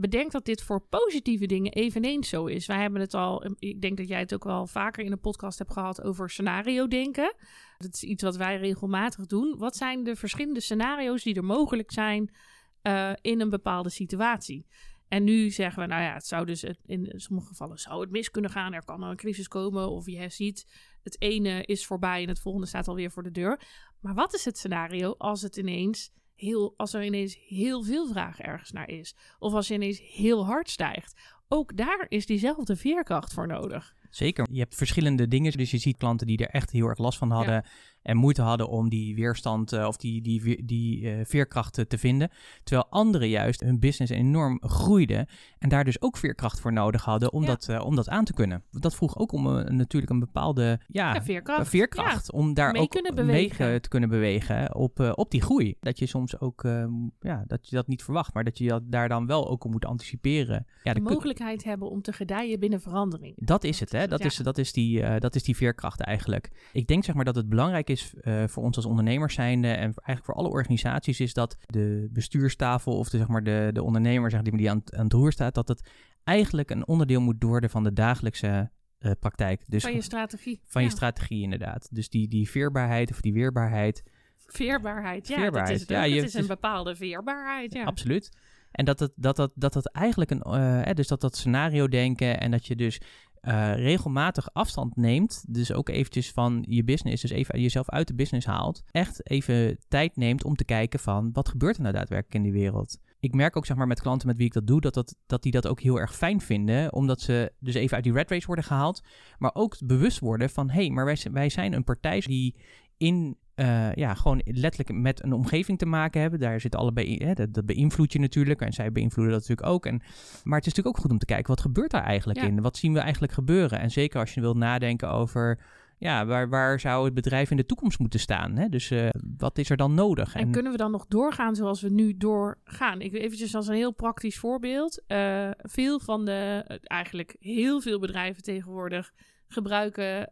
bedenk 0.00 0.30
dat 0.32 0.44
dit 0.44 0.62
voor 0.62 0.80
positieve 0.80 1.46
dingen 1.46 1.72
eveneens 1.72 2.28
zo 2.28 2.46
is. 2.46 2.66
Wij 2.66 2.80
hebben 2.80 3.00
het 3.00 3.14
al, 3.14 3.54
ik 3.58 3.80
denk 3.80 3.96
dat 3.96 4.08
jij 4.08 4.18
het 4.18 4.34
ook 4.34 4.44
wel 4.44 4.66
vaker 4.66 5.04
in 5.04 5.12
een 5.12 5.20
podcast 5.20 5.58
hebt 5.58 5.72
gehad 5.72 6.02
over 6.02 6.30
scenario 6.30 6.88
denken. 6.88 7.34
Dat 7.78 7.94
is 7.94 8.02
iets 8.02 8.22
wat 8.22 8.36
wij 8.36 8.56
regelmatig 8.58 9.26
doen. 9.26 9.58
Wat 9.58 9.76
zijn 9.76 10.04
de 10.04 10.16
verschillende 10.16 10.60
scenario's 10.60 11.22
die 11.22 11.34
er 11.34 11.44
mogelijk 11.44 11.92
zijn 11.92 12.34
eh, 12.82 13.12
in 13.20 13.40
een 13.40 13.50
bepaalde 13.50 13.90
situatie? 13.90 14.66
En 15.08 15.24
nu 15.24 15.50
zeggen 15.50 15.82
we, 15.82 15.88
nou 15.88 16.02
ja, 16.02 16.12
het 16.14 16.26
zou 16.26 16.46
dus 16.46 16.62
het- 16.62 16.80
in 16.86 17.12
sommige 17.16 17.48
gevallen 17.48 17.78
zou 17.78 18.00
het 18.00 18.10
mis 18.10 18.30
kunnen 18.30 18.50
gaan. 18.50 18.72
Er 18.72 18.84
kan 18.84 19.02
een 19.02 19.16
crisis 19.16 19.48
komen. 19.48 19.90
Of 19.90 20.06
je 20.06 20.28
ziet, 20.28 20.66
het 21.02 21.20
ene 21.20 21.64
is 21.64 21.86
voorbij 21.86 22.22
en 22.22 22.28
het 22.28 22.40
volgende 22.40 22.66
staat 22.66 22.88
alweer 22.88 23.10
voor 23.10 23.22
de 23.22 23.30
deur. 23.30 23.60
Maar 24.00 24.14
wat 24.14 24.34
is 24.34 24.44
het 24.44 24.58
scenario 24.58 25.14
als 25.18 25.42
het 25.42 25.56
ineens 25.56 26.12
heel, 26.40 26.74
als 26.76 26.92
er 26.92 27.04
ineens 27.04 27.38
heel 27.48 27.82
veel 27.82 28.06
vraag 28.06 28.40
ergens 28.40 28.70
naar 28.70 28.88
is? 28.88 29.14
Of 29.38 29.52
als 29.52 29.68
je 29.68 29.74
ineens 29.74 30.00
heel 30.00 30.46
hard 30.46 30.70
stijgt? 30.70 31.20
Ook 31.48 31.76
daar 31.76 32.06
is 32.08 32.26
diezelfde 32.26 32.76
veerkracht 32.76 33.32
voor 33.32 33.46
nodig. 33.46 33.94
Zeker. 34.10 34.46
Je 34.52 34.58
hebt 34.58 34.74
verschillende 34.74 35.28
dingen. 35.28 35.52
Dus 35.52 35.70
je 35.70 35.78
ziet 35.78 35.96
klanten 35.96 36.26
die 36.26 36.38
er 36.38 36.50
echt 36.50 36.70
heel 36.70 36.86
erg 36.86 36.98
last 36.98 37.18
van 37.18 37.30
hadden. 37.30 37.64
En 38.02 38.16
moeite 38.16 38.42
hadden 38.42 38.68
om 38.68 38.88
die 38.88 39.14
weerstand 39.14 39.72
eh, 39.72 39.86
of 39.86 39.96
die, 39.96 40.22
die, 40.22 40.64
die 40.64 41.10
eh, 41.10 41.20
veerkracht 41.24 41.78
eh, 41.78 41.84
te 41.84 41.98
vinden. 41.98 42.30
Terwijl 42.64 42.86
anderen 42.90 43.28
juist 43.28 43.60
hun 43.60 43.78
business 43.78 44.12
enorm 44.12 44.58
groeide. 44.62 45.28
En 45.58 45.68
daar 45.68 45.84
dus 45.84 46.02
ook 46.02 46.16
veerkracht 46.16 46.60
voor 46.60 46.72
nodig 46.72 47.04
hadden 47.04 47.32
om, 47.32 47.42
Ja. 47.42 47.48
dat, 47.48 47.80
om 47.82 47.96
dat 47.96 48.08
aan 48.08 48.24
te 48.24 48.32
kunnen. 48.32 48.62
Dat 48.70 48.94
vroeg 48.94 49.18
ook 49.18 49.32
om 49.32 49.46
een- 49.46 49.76
natuurlijk 49.76 50.12
een 50.12 50.18
bepaalde 50.18 50.80
ja, 50.88 51.14
Ja, 51.14 51.22
veerkracht. 51.22 51.68
veerkracht. 51.68 52.32
Om 52.32 52.54
daar 52.54 52.72
mee 52.72 52.82
ook 52.82 52.90
kunnen 52.90 53.26
mee 53.26 53.48
te 53.80 53.88
kunnen 53.88 54.08
bewegen 54.08 54.74
op, 54.74 55.12
op 55.14 55.30
die 55.30 55.42
groei. 55.42 55.76
Dat 55.80 55.98
je 55.98 56.06
soms 56.06 56.40
ook 56.40 56.64
ehm, 56.64 56.92
ja, 57.20 57.44
dat 57.46 57.68
je 57.68 57.76
dat 57.76 57.86
niet 57.86 58.02
verwacht. 58.02 58.34
Maar 58.34 58.44
dat 58.44 58.58
je 58.58 58.68
dat 58.68 58.82
daar 58.84 59.08
dan 59.08 59.26
wel 59.26 59.48
ook 59.48 59.64
op 59.64 59.70
moet 59.70 59.84
anticiperen. 59.86 60.66
Ja, 60.82 60.92
De 60.94 61.00
mogelijkheid 61.00 61.64
hebben 61.64 61.90
om 61.90 62.02
te 62.02 62.12
gedijen 62.12 62.60
binnen 62.60 62.80
verandering. 62.80 63.34
dat 63.36 63.64
is 63.64 63.80
het, 63.80 63.92
hè? 63.92 64.06
Dat, 64.06 64.24
is, 64.24 64.36
dat, 64.36 64.58
is 64.58 64.72
die, 64.72 65.18
dat 65.18 65.34
is 65.34 65.42
die 65.42 65.56
veerkracht 65.56 66.00
eigenlijk. 66.00 66.50
Ik 66.72 66.86
denk 66.86 67.04
zeg 67.04 67.14
maar 67.14 67.24
dat 67.24 67.34
het 67.34 67.48
belangrijk 67.48 67.88
is 67.90 68.14
eh, 68.20 68.44
voor 68.46 68.62
ons 68.62 68.76
als 68.76 68.86
ondernemers 68.86 69.34
zijnde 69.34 69.68
en 69.68 69.78
eigenlijk 69.82 70.24
voor 70.24 70.34
alle 70.34 70.48
organisaties 70.48 71.20
is 71.20 71.34
dat 71.34 71.56
de 71.66 72.08
bestuurstafel 72.12 72.98
of 72.98 73.08
de, 73.08 73.16
zeg 73.18 73.28
maar 73.28 73.42
de, 73.44 73.70
de 73.72 73.82
ondernemer 73.82 74.30
zeg, 74.30 74.42
die, 74.42 74.56
die 74.56 74.70
aan, 74.70 74.78
het- 74.78 74.94
aan 74.94 75.04
het 75.04 75.12
roer 75.12 75.32
staat, 75.32 75.54
dat 75.54 75.68
het 75.68 75.90
eigenlijk 76.24 76.70
een 76.70 76.86
onderdeel 76.86 77.20
moet 77.20 77.42
worden 77.42 77.70
van 77.70 77.84
de 77.84 77.92
dagelijkse 77.92 78.70
eh, 78.98 79.10
praktijk. 79.20 79.62
Dus 79.66 79.82
van 79.82 79.92
je 79.92 80.02
strategie. 80.02 80.60
van 80.66 80.82
je 80.82 80.90
strategie 80.90 81.42
inderdaad. 81.42 81.88
Dus 81.90 82.08
die, 82.08 82.28
die 82.28 82.50
veerbaarheid 82.50 83.10
of 83.10 83.20
die 83.20 83.32
weerbaarheid, 83.32 84.02
Veerbaarheid. 84.46 85.28
Ja, 85.28 85.34
Veerbaarheid. 85.36 85.66
dat 85.66 85.74
is, 85.76 85.80
het 85.80 85.90
Ja, 85.90 86.02
je- 86.02 86.22
is 86.22 86.34
een 86.34 86.46
bepaalde 86.46 86.96
veerbaarheid. 86.96 87.72
Ja. 87.72 87.84
Absoluut. 87.84 88.30
En 88.70 88.84
dat 88.84 89.00
het, 89.00 89.12
dat, 89.16 89.36
dat, 89.36 89.52
dat 89.54 89.74
het 89.74 89.90
eigenlijk 89.92 90.30
een, 90.30 90.42
eh, 90.42 90.92
dus 90.94 91.08
dat 91.08 91.20
dat 91.20 91.36
scenario 91.36 91.88
denken 91.88 92.40
en 92.40 92.50
dat 92.50 92.66
je 92.66 92.76
dus 92.76 93.00
eh, 93.40 93.74
regelmatig 93.74 94.52
afstand 94.52 94.96
neemt, 94.96 95.44
dus 95.48 95.72
ook 95.72 95.88
eventjes 95.88 96.32
van 96.32 96.64
je 96.68 96.84
business, 96.84 97.22
dus 97.22 97.30
even 97.30 97.60
jezelf 97.60 97.88
uit 97.88 98.06
de 98.06 98.14
business 98.14 98.46
haalt, 98.46 98.82
echt 98.90 99.30
even 99.30 99.78
tijd 99.88 100.16
neemt 100.16 100.44
om 100.44 100.56
te 100.56 100.64
kijken 100.64 101.00
van 101.00 101.30
wat 101.32 101.48
gebeurt 101.48 101.76
er 101.76 101.82
nou 101.82 101.94
daadwerkelijk 101.94 102.34
in 102.34 102.42
die 102.42 102.60
wereld. 102.60 102.98
Ik 103.20 103.34
merk 103.34 103.56
ook 103.56 103.66
zeg 103.66 103.76
maar 103.76 103.86
met 103.86 104.00
klanten 104.00 104.26
met 104.26 104.36
wie 104.36 104.46
ik 104.46 104.52
dat 104.52 104.66
doe, 104.66 104.80
dat, 104.80 104.94
dat, 104.94 105.16
dat 105.26 105.42
die 105.42 105.52
dat 105.52 105.66
ook 105.66 105.80
heel 105.80 106.00
erg 106.00 106.16
fijn 106.16 106.40
vinden, 106.40 106.92
omdat 106.92 107.20
ze 107.20 107.52
dus 107.58 107.74
even 107.74 107.94
uit 107.94 108.04
die 108.04 108.12
red 108.12 108.30
race 108.30 108.46
worden 108.46 108.64
gehaald, 108.64 109.02
maar 109.38 109.54
ook 109.54 109.76
bewust 109.84 110.18
worden 110.18 110.50
van 110.50 110.70
hé, 110.70 110.80
hey, 110.80 110.90
maar 110.90 111.04
wij, 111.04 111.18
wij 111.32 111.48
zijn 111.48 111.72
een 111.72 111.84
partij 111.84 112.20
die 112.20 112.56
in 113.00 113.36
eh, 113.54 113.94
ja, 113.94 114.14
gewoon 114.14 114.40
letterlijk 114.44 115.00
met 115.00 115.24
een 115.24 115.32
omgeving 115.32 115.78
te 115.78 115.86
maken 115.86 116.20
hebben. 116.20 116.40
Daar 116.40 116.60
zit 116.60 116.74
allebei 116.74 117.06
in, 117.06 117.26
hè, 117.26 117.34
dat, 117.34 117.54
dat 117.54 117.66
beïnvloedt 117.66 118.12
je 118.12 118.18
natuurlijk. 118.18 118.60
En 118.60 118.72
zij 118.72 118.92
beïnvloeden 118.92 119.32
dat 119.32 119.40
natuurlijk 119.48 119.68
ook. 119.68 119.86
En, 119.86 119.96
maar 120.44 120.58
het 120.58 120.66
is 120.66 120.74
natuurlijk 120.74 120.86
ook 120.86 121.02
goed 121.02 121.10
om 121.10 121.18
te 121.18 121.24
kijken, 121.26 121.46
wat 121.46 121.60
gebeurt 121.60 121.90
daar 121.90 122.04
eigenlijk 122.04 122.38
Ja. 122.38 122.46
in? 122.46 122.60
Wat 122.60 122.76
zien 122.76 122.92
we 122.92 122.98
eigenlijk 122.98 123.32
gebeuren? 123.32 123.80
En 123.80 123.90
zeker 123.90 124.20
als 124.20 124.34
je 124.34 124.40
wilt 124.40 124.56
nadenken 124.56 125.10
over, 125.10 125.58
ja, 125.98 126.26
waar, 126.26 126.48
waar 126.48 126.80
zou 126.80 127.04
het 127.04 127.14
bedrijf 127.14 127.50
in 127.50 127.56
de 127.56 127.66
toekomst 127.66 127.98
moeten 127.98 128.20
staan? 128.20 128.56
Hè? 128.56 128.68
Dus 128.68 128.90
eh, 128.90 129.08
wat 129.36 129.58
is 129.58 129.70
er 129.70 129.76
dan 129.76 129.94
nodig? 129.94 130.34
En 130.34 130.50
kunnen 130.50 130.72
we 130.72 130.78
dan 130.78 130.90
nog 130.90 131.06
doorgaan 131.06 131.54
zoals 131.54 131.80
we 131.80 131.90
nu 131.90 132.16
doorgaan? 132.16 133.00
Ik 133.00 133.14
eventjes 133.14 133.54
als 133.54 133.68
een 133.68 133.74
heel 133.74 133.92
praktisch 133.94 134.38
voorbeeld. 134.38 135.02
Eh, 135.06 135.50
veel 135.56 136.00
van 136.00 136.24
de, 136.24 136.64
eigenlijk 136.82 137.36
heel 137.38 137.80
veel 137.80 137.98
bedrijven 137.98 138.42
tegenwoordig 138.42 139.12
gebruiken 139.46 140.30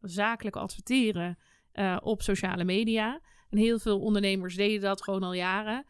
zakelijk 0.00 0.56
adverteren 0.56 1.38
eh, 1.76 1.96
op 2.00 2.22
sociale 2.22 2.64
media. 2.64 3.20
En 3.50 3.58
heel 3.58 3.78
veel 3.78 4.00
ondernemers 4.00 4.56
deden 4.56 4.80
dat 4.80 5.02
gewoon 5.02 5.22
al 5.22 5.32
jaren. 5.32 5.84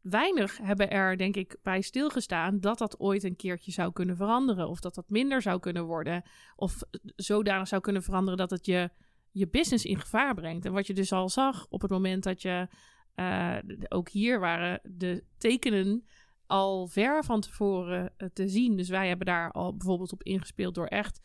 Weinig 0.00 0.58
hebben 0.58 0.90
er, 0.90 1.16
denk 1.16 1.36
ik, 1.36 1.58
bij 1.62 1.80
stilgestaan 1.80 2.60
dat 2.60 2.78
dat 2.78 2.98
ooit 2.98 3.24
een 3.24 3.36
keertje 3.36 3.72
zou 3.72 3.92
kunnen 3.92 4.16
veranderen. 4.16 4.68
Of 4.68 4.80
dat 4.80 4.94
dat 4.94 5.08
minder 5.08 5.42
zou 5.42 5.60
kunnen 5.60 5.84
worden. 5.84 6.22
Of 6.56 6.82
zodanig 7.16 7.68
zou 7.68 7.80
kunnen 7.80 8.02
veranderen 8.02 8.38
dat 8.38 8.50
het 8.50 8.66
je, 8.66 8.90
je 9.30 9.48
business 9.48 9.84
in 9.84 10.00
gevaar 10.00 10.34
brengt. 10.34 10.64
En 10.64 10.72
wat 10.72 10.86
je 10.86 10.94
dus 10.94 11.12
al 11.12 11.28
zag 11.28 11.66
op 11.68 11.80
het 11.80 11.90
moment 11.90 12.22
dat 12.22 12.42
je 12.42 12.68
uh, 13.16 13.56
ook 13.88 14.08
hier 14.08 14.40
waren 14.40 14.80
de 14.82 15.24
tekenen 15.38 16.06
al 16.46 16.86
ver 16.86 17.24
van 17.24 17.40
tevoren 17.40 18.12
uh, 18.18 18.28
te 18.32 18.48
zien. 18.48 18.76
Dus 18.76 18.88
wij 18.88 19.08
hebben 19.08 19.26
daar 19.26 19.52
al 19.52 19.76
bijvoorbeeld 19.76 20.12
op 20.12 20.22
ingespeeld 20.22 20.74
door 20.74 20.86
echt 20.86 21.20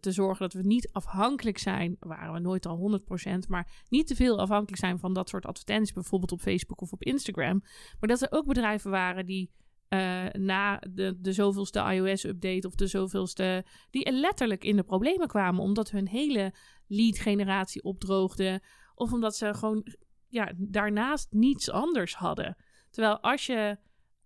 te 0.00 0.12
zorgen 0.12 0.48
dat 0.48 0.52
we 0.52 0.68
niet 0.68 0.92
afhankelijk 0.92 1.58
zijn. 1.58 1.96
Waren 2.00 2.32
we 2.32 2.38
nooit 2.38 2.66
al 2.66 3.00
100%, 3.00 3.48
maar 3.48 3.84
niet 3.88 4.06
te 4.06 4.14
veel 4.14 4.40
afhankelijk 4.40 4.80
zijn 4.80 4.98
van 4.98 5.12
dat 5.12 5.28
soort 5.28 5.46
advertenties, 5.46 5.92
bijvoorbeeld 5.92 6.32
op 6.32 6.40
Facebook 6.40 6.80
of 6.80 6.92
op 6.92 7.02
Instagram. 7.02 7.60
Maar 8.00 8.08
dat 8.08 8.22
er 8.22 8.30
ook 8.30 8.46
bedrijven 8.46 8.90
waren 8.90 9.26
die 9.26 9.50
uh, 9.88 10.26
na 10.28 10.82
de, 10.90 11.20
de 11.20 11.32
zoveelste 11.32 11.80
iOS-update 11.80 12.66
of 12.66 12.74
de 12.74 12.86
zoveelste, 12.86 13.64
die 13.90 14.12
letterlijk 14.12 14.64
in 14.64 14.76
de 14.76 14.82
problemen 14.82 15.28
kwamen, 15.28 15.62
omdat 15.62 15.90
hun 15.90 16.08
hele 16.08 16.54
lead-generatie 16.86 17.82
opdroogde. 17.82 18.62
Of 18.94 19.12
omdat 19.12 19.36
ze 19.36 19.54
gewoon 19.54 19.86
ja, 20.28 20.52
daarnaast 20.56 21.32
niets 21.32 21.70
anders 21.70 22.14
hadden. 22.14 22.56
Terwijl 22.90 23.20
als 23.20 23.46
je 23.46 23.78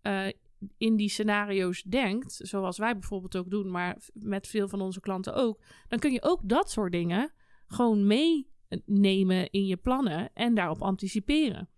uh, 0.02 0.26
in 0.78 0.96
die 0.96 1.08
scenario's 1.08 1.82
denkt, 1.82 2.40
zoals 2.42 2.78
wij 2.78 2.92
bijvoorbeeld 2.92 3.36
ook 3.36 3.50
doen, 3.50 3.70
maar 3.70 3.98
met 4.12 4.46
veel 4.46 4.68
van 4.68 4.80
onze 4.80 5.00
klanten 5.00 5.34
ook, 5.34 5.62
dan 5.88 5.98
kun 5.98 6.12
je 6.12 6.22
ook 6.22 6.40
dat 6.48 6.70
soort 6.70 6.92
dingen 6.92 7.32
gewoon 7.66 8.06
meenemen 8.06 9.50
in 9.50 9.66
je 9.66 9.76
plannen 9.76 10.30
en 10.34 10.54
daarop 10.54 10.82
anticiperen. 10.82 11.68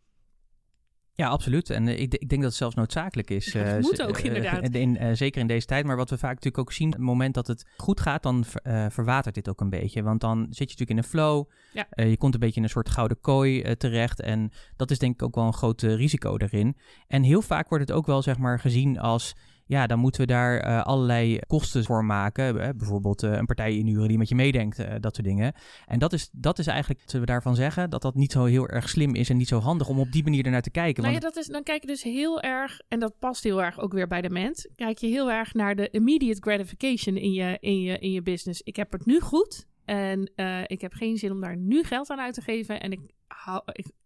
Ja, 1.18 1.28
absoluut. 1.28 1.70
En 1.70 1.86
uh, 1.86 2.00
ik, 2.00 2.14
ik, 2.14 2.28
denk 2.28 2.42
dat 2.42 2.50
het 2.50 2.54
zelfs 2.54 2.74
noodzakelijk 2.74 3.30
is. 3.30 3.54
Uh, 3.54 3.64
dat 3.72 3.80
moet 3.80 4.02
ook, 4.02 4.18
inderdaad. 4.18 4.74
In, 4.74 5.16
zeker 5.16 5.40
in 5.40 5.46
deze 5.46 5.66
tijd. 5.66 5.84
Maar 5.84 5.96
wat 5.96 6.10
we 6.10 6.18
vaak 6.18 6.34
natuurlijk 6.34 6.58
ook 6.58 6.72
zien, 6.72 6.86
op 6.86 6.92
het 6.92 7.02
moment 7.02 7.34
dat 7.34 7.46
het 7.46 7.66
goed 7.76 8.00
gaat, 8.00 8.22
dan 8.22 8.44
verwatert 8.88 9.34
dit 9.34 9.48
ook 9.48 9.60
een 9.60 9.70
beetje. 9.70 10.02
Want 10.02 10.20
dan 10.20 10.38
zit 10.38 10.70
je 10.70 10.76
natuurlijk 10.78 10.90
in 10.90 10.98
een 10.98 11.04
flow. 11.04 11.44
Ja. 11.72 11.86
je 12.04 12.16
komt 12.16 12.34
een 12.34 12.40
beetje 12.40 12.56
in 12.56 12.62
een 12.62 12.68
soort 12.68 12.88
gouden 12.88 13.20
kooi 13.20 13.76
terecht. 13.76 14.20
En 14.20 14.50
dat 14.76 14.90
is 14.90 14.98
denk 14.98 15.14
ik 15.14 15.22
ook 15.22 15.34
wel 15.34 15.44
een 15.44 15.52
groot 15.52 15.82
risico 15.82 16.38
daarin. 16.38 16.76
En 17.06 17.22
heel 17.22 17.42
vaak 17.42 17.68
wordt 17.68 17.88
het 17.88 17.96
ook 17.96 18.06
wel, 18.06 18.22
zeg 18.22 18.38
maar, 18.38 18.60
gezien 18.60 18.98
als 18.98 19.34
ja, 19.68 19.86
dan 19.86 19.98
moeten 19.98 20.20
we 20.20 20.26
daar 20.26 20.66
uh, 20.66 20.82
allerlei 20.82 21.38
kosten 21.46 21.84
voor 21.84 22.04
maken. 22.04 22.56
Uh, 22.56 22.68
bijvoorbeeld 22.76 23.22
uh, 23.22 23.32
een 23.32 23.46
partij 23.46 23.76
inhuren 23.76 24.08
die 24.08 24.18
met 24.18 24.28
je 24.28 24.34
meedenkt, 24.34 24.76
dat 24.76 25.14
soort 25.14 25.26
dingen. 25.26 25.52
En 25.86 25.98
dat 25.98 26.12
is, 26.12 26.28
dat 26.32 26.58
is 26.58 26.66
eigenlijk, 26.66 27.00
zullen 27.04 27.26
we 27.26 27.32
daarvan 27.32 27.54
zeggen, 27.54 27.90
dat 27.90 28.02
dat 28.02 28.14
niet 28.14 28.32
zo 28.32 28.44
heel 28.44 28.68
erg 28.68 28.88
slim 28.88 29.14
is 29.14 29.30
en 29.30 29.36
niet 29.36 29.48
zo 29.48 29.58
handig 29.58 29.88
om 29.88 29.98
op 29.98 30.12
die 30.12 30.22
manier 30.22 30.44
ernaar 30.44 30.62
te 30.62 30.70
kijken. 30.70 31.02
Nou 31.02 31.14
ja, 31.14 31.20
dat 31.20 31.36
is, 31.36 31.46
dan 31.46 31.62
kijk 31.62 31.80
je 31.80 31.86
dus 31.86 32.02
heel 32.02 32.40
erg, 32.40 32.80
en 32.88 32.98
dat 32.98 33.18
past 33.18 33.44
heel 33.44 33.62
erg 33.62 33.78
ook 33.78 33.92
weer 33.92 34.06
bij 34.06 34.20
de 34.20 34.30
mens, 34.30 34.68
kijk 34.74 34.98
je 34.98 35.06
heel 35.06 35.30
erg 35.30 35.54
naar 35.54 35.76
de 35.76 35.90
immediate 35.90 36.40
gratification 36.40 37.16
in 37.16 37.32
je, 37.32 37.56
in 37.60 37.80
je, 37.80 37.98
in 37.98 38.12
je 38.12 38.22
business. 38.22 38.62
Ik 38.62 38.76
heb 38.76 38.92
het 38.92 39.06
nu 39.06 39.20
goed 39.20 39.66
en 39.88 40.32
ik 40.66 40.80
heb 40.80 40.92
geen 40.92 41.16
zin 41.16 41.32
om 41.32 41.40
daar 41.40 41.56
nu 41.56 41.82
geld 41.82 42.10
aan 42.10 42.20
uit 42.20 42.34
te 42.34 42.40
geven 42.40 42.80
en 42.80 42.92
ik 42.92 43.00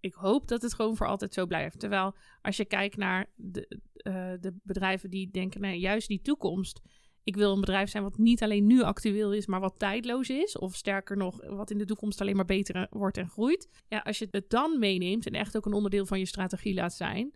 ik, 0.01 0.15
hoop 0.15 0.49
dat 0.49 0.63
het 0.63 0.75
gewoon 0.75 0.97
voor 0.97 1.07
altijd 1.07 1.35
zo 1.35 1.47
blijft. 1.47 1.81
Terwijl 1.81 2.15
als 2.43 2.57
je 2.57 2.65
kijkt 2.65 2.97
naar 2.97 3.27
de, 3.37 3.81
uh, 4.03 4.33
de 4.41 4.55
bedrijven 4.63 5.11
die 5.11 5.31
denken, 5.31 5.61
nee, 5.61 5.79
juist 5.79 6.09
die 6.09 6.23
toekomst. 6.23 6.81
Ik 7.25 7.37
wil 7.37 7.53
een 7.53 7.61
bedrijf 7.61 7.91
zijn 7.91 8.03
wat 8.03 8.19
niet 8.19 8.43
alleen 8.43 8.67
nu 8.67 8.83
actueel 8.83 9.33
is, 9.33 9.47
maar 9.47 9.61
wat 9.61 9.79
tijdloos 9.79 10.29
is. 10.29 10.59
Of 10.59 10.75
sterker 10.75 11.17
nog, 11.17 11.47
wat 11.47 11.71
in 11.71 11.79
de 11.79 11.85
toekomst 11.85 12.21
alleen 12.21 12.37
maar 12.37 12.45
beter 12.45 12.87
wordt 12.91 13.17
en 13.17 13.29
groeit. 13.29 13.83
Ja, 13.89 13.99
als 13.99 14.19
je 14.19 14.29
het 14.31 14.51
dan 14.51 14.79
meeneemt 14.79 15.27
en 15.27 15.33
echt 15.33 15.57
ook 15.57 15.67
een 15.67 15.73
onderdeel 15.73 16.07
van 16.07 16.19
je 16.19 16.27
strategie 16.27 16.75
laat 16.75 16.95
zijn, 16.95 17.35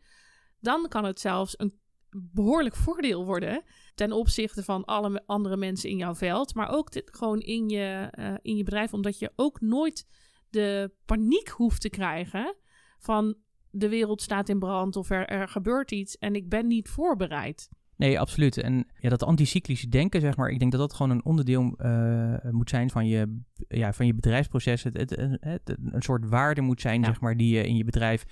dan 0.61 0.89
kan 0.89 1.05
het 1.05 1.21
zelfs 1.21 1.59
een 1.59 1.79
behoorlijk 2.17 2.77
voordeel 2.77 3.25
worden 3.25 3.63
ten 3.95 4.13
opzichte 4.13 4.63
van 4.63 4.85
alle 4.85 5.23
andere 5.27 5.57
mensen 5.57 5.91
in 5.91 5.97
jouw 5.97 6.15
veld, 6.15 6.55
maar 6.55 6.69
ook 6.69 6.89
gewoon 7.05 7.41
in 7.41 7.69
je, 7.69 8.13
uh, 8.19 8.35
in 8.43 8.57
je 8.57 8.65
bedrijf, 8.65 8.93
omdat 8.93 9.19
je 9.19 9.33
ook 9.37 9.61
nooit 9.61 10.07
de 10.51 10.91
paniek 11.05 11.49
hoeft 11.49 11.81
te 11.81 11.91
krijgen 11.91 12.57
van 12.99 13.35
de 13.71 13.89
wereld 13.89 14.23
staat 14.23 14.49
in 14.49 14.59
brand 14.59 14.97
of 14.97 15.11
er, 15.11 15.27
er 15.27 15.49
gebeurt 15.49 15.91
iets 15.91 16.19
en 16.19 16.35
ik 16.35 16.49
ben 16.49 16.67
niet 16.67 16.89
voorbereid. 16.89 17.69
Nee, 17.97 18.21
absoluut. 18.21 18.57
En 18.57 18.87
ja, 18.99 19.09
dat 19.09 19.23
anticyclische 19.23 19.89
denken, 19.89 20.21
zeg 20.21 20.37
maar, 20.37 20.49
ik 20.49 20.59
denk 20.59 20.73
dat 20.73 20.81
dat 20.81 20.95
gewoon 20.95 21.13
een 21.13 21.25
onderdeel 21.25 21.75
uh, 21.79 22.35
moet 22.51 22.71
zijn 22.71 22.91
van 22.91 23.07
je, 23.07 23.41
ja, 23.69 23.93
van 23.93 24.07
je 24.07 24.15
bedrijfsproces. 24.15 24.83
Het, 24.83 24.97
het, 24.97 25.11
het, 25.41 25.77
een 25.93 26.03
soort 26.03 26.29
waarde 26.29 26.61
moet 26.61 26.81
zijn, 26.81 27.05
zeg 27.05 27.21
maar, 27.21 27.37
die 27.37 27.55
je 27.55 27.67
in 27.67 27.77
je 27.77 27.85
bedrijf 27.85 28.25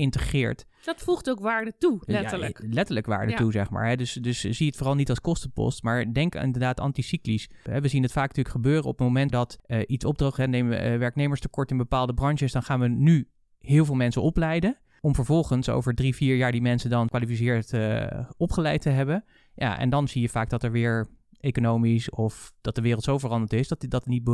integreert. 0.00 0.66
Dat 0.84 1.00
voegt 1.00 1.30
ook 1.30 1.40
waarde 1.40 1.72
toe, 1.78 2.02
letterlijk. 2.06 2.58
Ja, 2.62 2.68
letterlijk 2.68 3.06
waarde 3.06 3.34
toe, 3.34 3.52
zeg 3.52 3.70
maar. 3.70 3.88
Hè. 3.88 3.96
Dus, 3.96 4.12
dus 4.12 4.40
zie 4.40 4.66
het 4.66 4.76
vooral 4.76 4.94
niet 4.94 5.08
als 5.08 5.20
kostenpost, 5.20 5.82
maar 5.82 6.12
denk 6.12 6.34
inderdaad 6.34 6.80
anticyclisch. 6.80 7.48
We 7.62 7.88
zien 7.88 8.02
het 8.02 8.12
vaak 8.12 8.28
natuurlijk 8.28 8.54
gebeuren 8.54 8.84
op 8.84 8.98
het 8.98 9.06
moment 9.06 9.30
dat 9.30 9.58
uh, 9.66 9.80
iets 9.86 10.04
opdroogt. 10.04 10.46
Nemen 10.46 10.78
we 10.78 10.90
uh, 10.90 10.98
werknemerstekort 10.98 11.70
in 11.70 11.76
bepaalde 11.76 12.14
branches, 12.14 12.52
dan 12.52 12.62
gaan 12.62 12.80
we 12.80 12.88
nu 12.88 13.28
heel 13.58 13.84
veel 13.84 13.94
mensen 13.94 14.22
opleiden. 14.22 14.78
Om 15.00 15.14
vervolgens 15.14 15.68
over 15.68 15.94
drie, 15.94 16.14
vier 16.14 16.36
jaar 16.36 16.52
die 16.52 16.62
mensen 16.62 16.90
dan 16.90 17.08
kwalificeerd 17.08 17.72
uh, 17.72 18.06
opgeleid 18.36 18.80
te 18.82 18.90
hebben. 18.90 19.24
Ja, 19.54 19.78
en 19.78 19.90
dan 19.90 20.08
zie 20.08 20.22
je 20.22 20.28
vaak 20.28 20.50
dat 20.50 20.62
er 20.62 20.72
weer 20.72 21.08
economisch 21.40 22.10
of 22.10 22.52
dat 22.60 22.74
de 22.74 22.80
wereld 22.80 23.04
zo 23.04 23.18
veranderd 23.18 23.52
is 23.52 23.68
dat 23.68 23.84
dat 23.88 24.06
niet, 24.06 24.24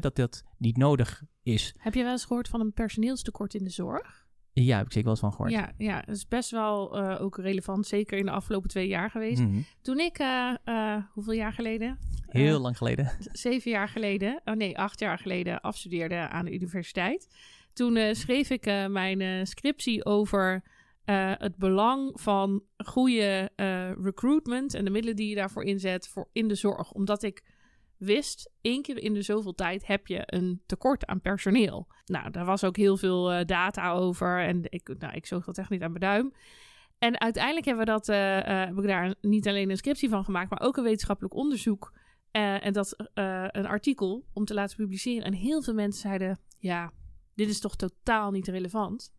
dat, 0.00 0.16
dat 0.16 0.44
niet 0.58 0.76
nodig 0.76 1.22
is. 1.42 1.74
Heb 1.78 1.94
je 1.94 2.02
wel 2.02 2.12
eens 2.12 2.24
gehoord 2.24 2.48
van 2.48 2.60
een 2.60 2.72
personeelstekort 2.72 3.54
in 3.54 3.64
de 3.64 3.70
zorg? 3.70 4.23
Ja, 4.54 4.76
heb 4.76 4.86
ik 4.86 4.92
zeker 4.92 5.08
wel 5.08 5.10
eens 5.10 5.20
van 5.20 5.30
gehoord. 5.30 5.50
Ja, 5.50 5.72
ja 5.78 6.00
dat 6.00 6.16
is 6.16 6.28
best 6.28 6.50
wel 6.50 6.98
uh, 6.98 7.20
ook 7.20 7.36
relevant, 7.36 7.86
zeker 7.86 8.18
in 8.18 8.24
de 8.24 8.30
afgelopen 8.30 8.68
twee 8.68 8.88
jaar 8.88 9.10
geweest. 9.10 9.40
Mm 9.40 9.52
-hmm. 9.52 9.64
Toen 9.82 9.98
ik, 9.98 10.18
uh, 10.18 10.54
uh, 10.64 10.96
hoeveel 11.12 11.32
jaar 11.32 11.52
geleden? 11.52 11.98
Heel 12.28 12.60
lang 12.60 12.76
geleden. 12.76 13.10
Zeven 13.32 13.70
jaar 13.70 13.88
geleden, 13.88 14.40
oh 14.44 14.54
nee, 14.54 14.78
acht 14.78 15.00
jaar 15.00 15.18
geleden 15.18 15.60
afstudeerde 15.60 16.28
aan 16.28 16.44
de 16.44 16.52
universiteit. 16.52 17.28
Toen 17.72 18.14
schreef 18.14 18.50
ik 18.50 18.64
mijn 18.88 19.46
scriptie 19.46 20.04
over 20.04 20.62
het 21.38 21.56
belang 21.56 22.20
van 22.20 22.62
goede 22.76 23.50
recruitment 24.02 24.74
en 24.74 24.84
de 24.84 24.90
middelen 24.90 25.16
die 25.16 25.28
je 25.28 25.34
daarvoor 25.34 25.64
inzet 25.64 26.08
voor 26.08 26.28
in 26.32 26.48
de 26.48 26.54
zorg. 26.54 26.92
Omdat 26.92 27.22
ik 27.22 27.42
wist, 28.04 28.52
één 28.60 28.82
keer 28.82 28.98
in 28.98 29.14
de 29.14 29.22
zoveel 29.22 29.54
tijd 29.54 29.86
heb 29.86 30.06
je 30.06 30.22
een 30.26 30.62
tekort 30.66 31.06
aan 31.06 31.20
personeel. 31.20 31.86
Nou, 32.04 32.30
daar 32.30 32.44
was 32.44 32.64
ook 32.64 32.76
heel 32.76 32.96
veel 32.96 33.32
uh, 33.32 33.44
data 33.44 33.92
over 33.92 34.40
en 34.40 34.62
ik, 34.62 34.94
nou, 34.98 35.14
ik 35.14 35.26
zoog 35.26 35.44
dat 35.44 35.58
echt 35.58 35.70
niet 35.70 35.82
aan 35.82 35.92
mijn 35.92 36.00
duim. 36.00 36.32
En 36.98 37.20
uiteindelijk 37.20 37.66
hebben 37.66 37.84
we 37.84 37.90
dat, 37.90 38.08
uh, 38.08 38.66
heb 38.66 38.78
ik 38.78 38.86
daar 38.86 39.14
niet 39.20 39.48
alleen 39.48 39.70
een 39.70 39.76
scriptie 39.76 40.08
van 40.08 40.24
gemaakt, 40.24 40.50
maar 40.50 40.60
ook 40.60 40.76
een 40.76 40.82
wetenschappelijk 40.82 41.34
onderzoek. 41.34 41.92
en 42.30 42.72
dat 42.72 43.10
een 43.14 43.66
artikel 43.66 44.26
om 44.32 44.44
te 44.44 44.54
laten 44.54 44.76
publiceren. 44.76 45.24
En 45.24 45.32
heel 45.32 45.62
veel 45.62 45.74
mensen 45.74 46.00
zeiden: 46.00 46.38
Ja, 46.58 46.92
dit 47.34 47.48
is 47.48 47.60
toch 47.60 47.76
totaal 47.76 48.30
niet 48.30 48.48
relevant. 48.48 49.12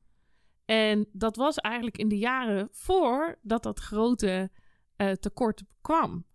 En 0.66 1.08
dat 1.12 1.36
was 1.36 1.58
eigenlijk 1.58 1.98
in 1.98 2.08
de 2.08 2.18
jaren 2.18 2.68
voordat 2.72 3.64
dat 3.64 3.80
grote 3.80 4.52
tekort 5.20 5.64
kwam. 5.82 6.26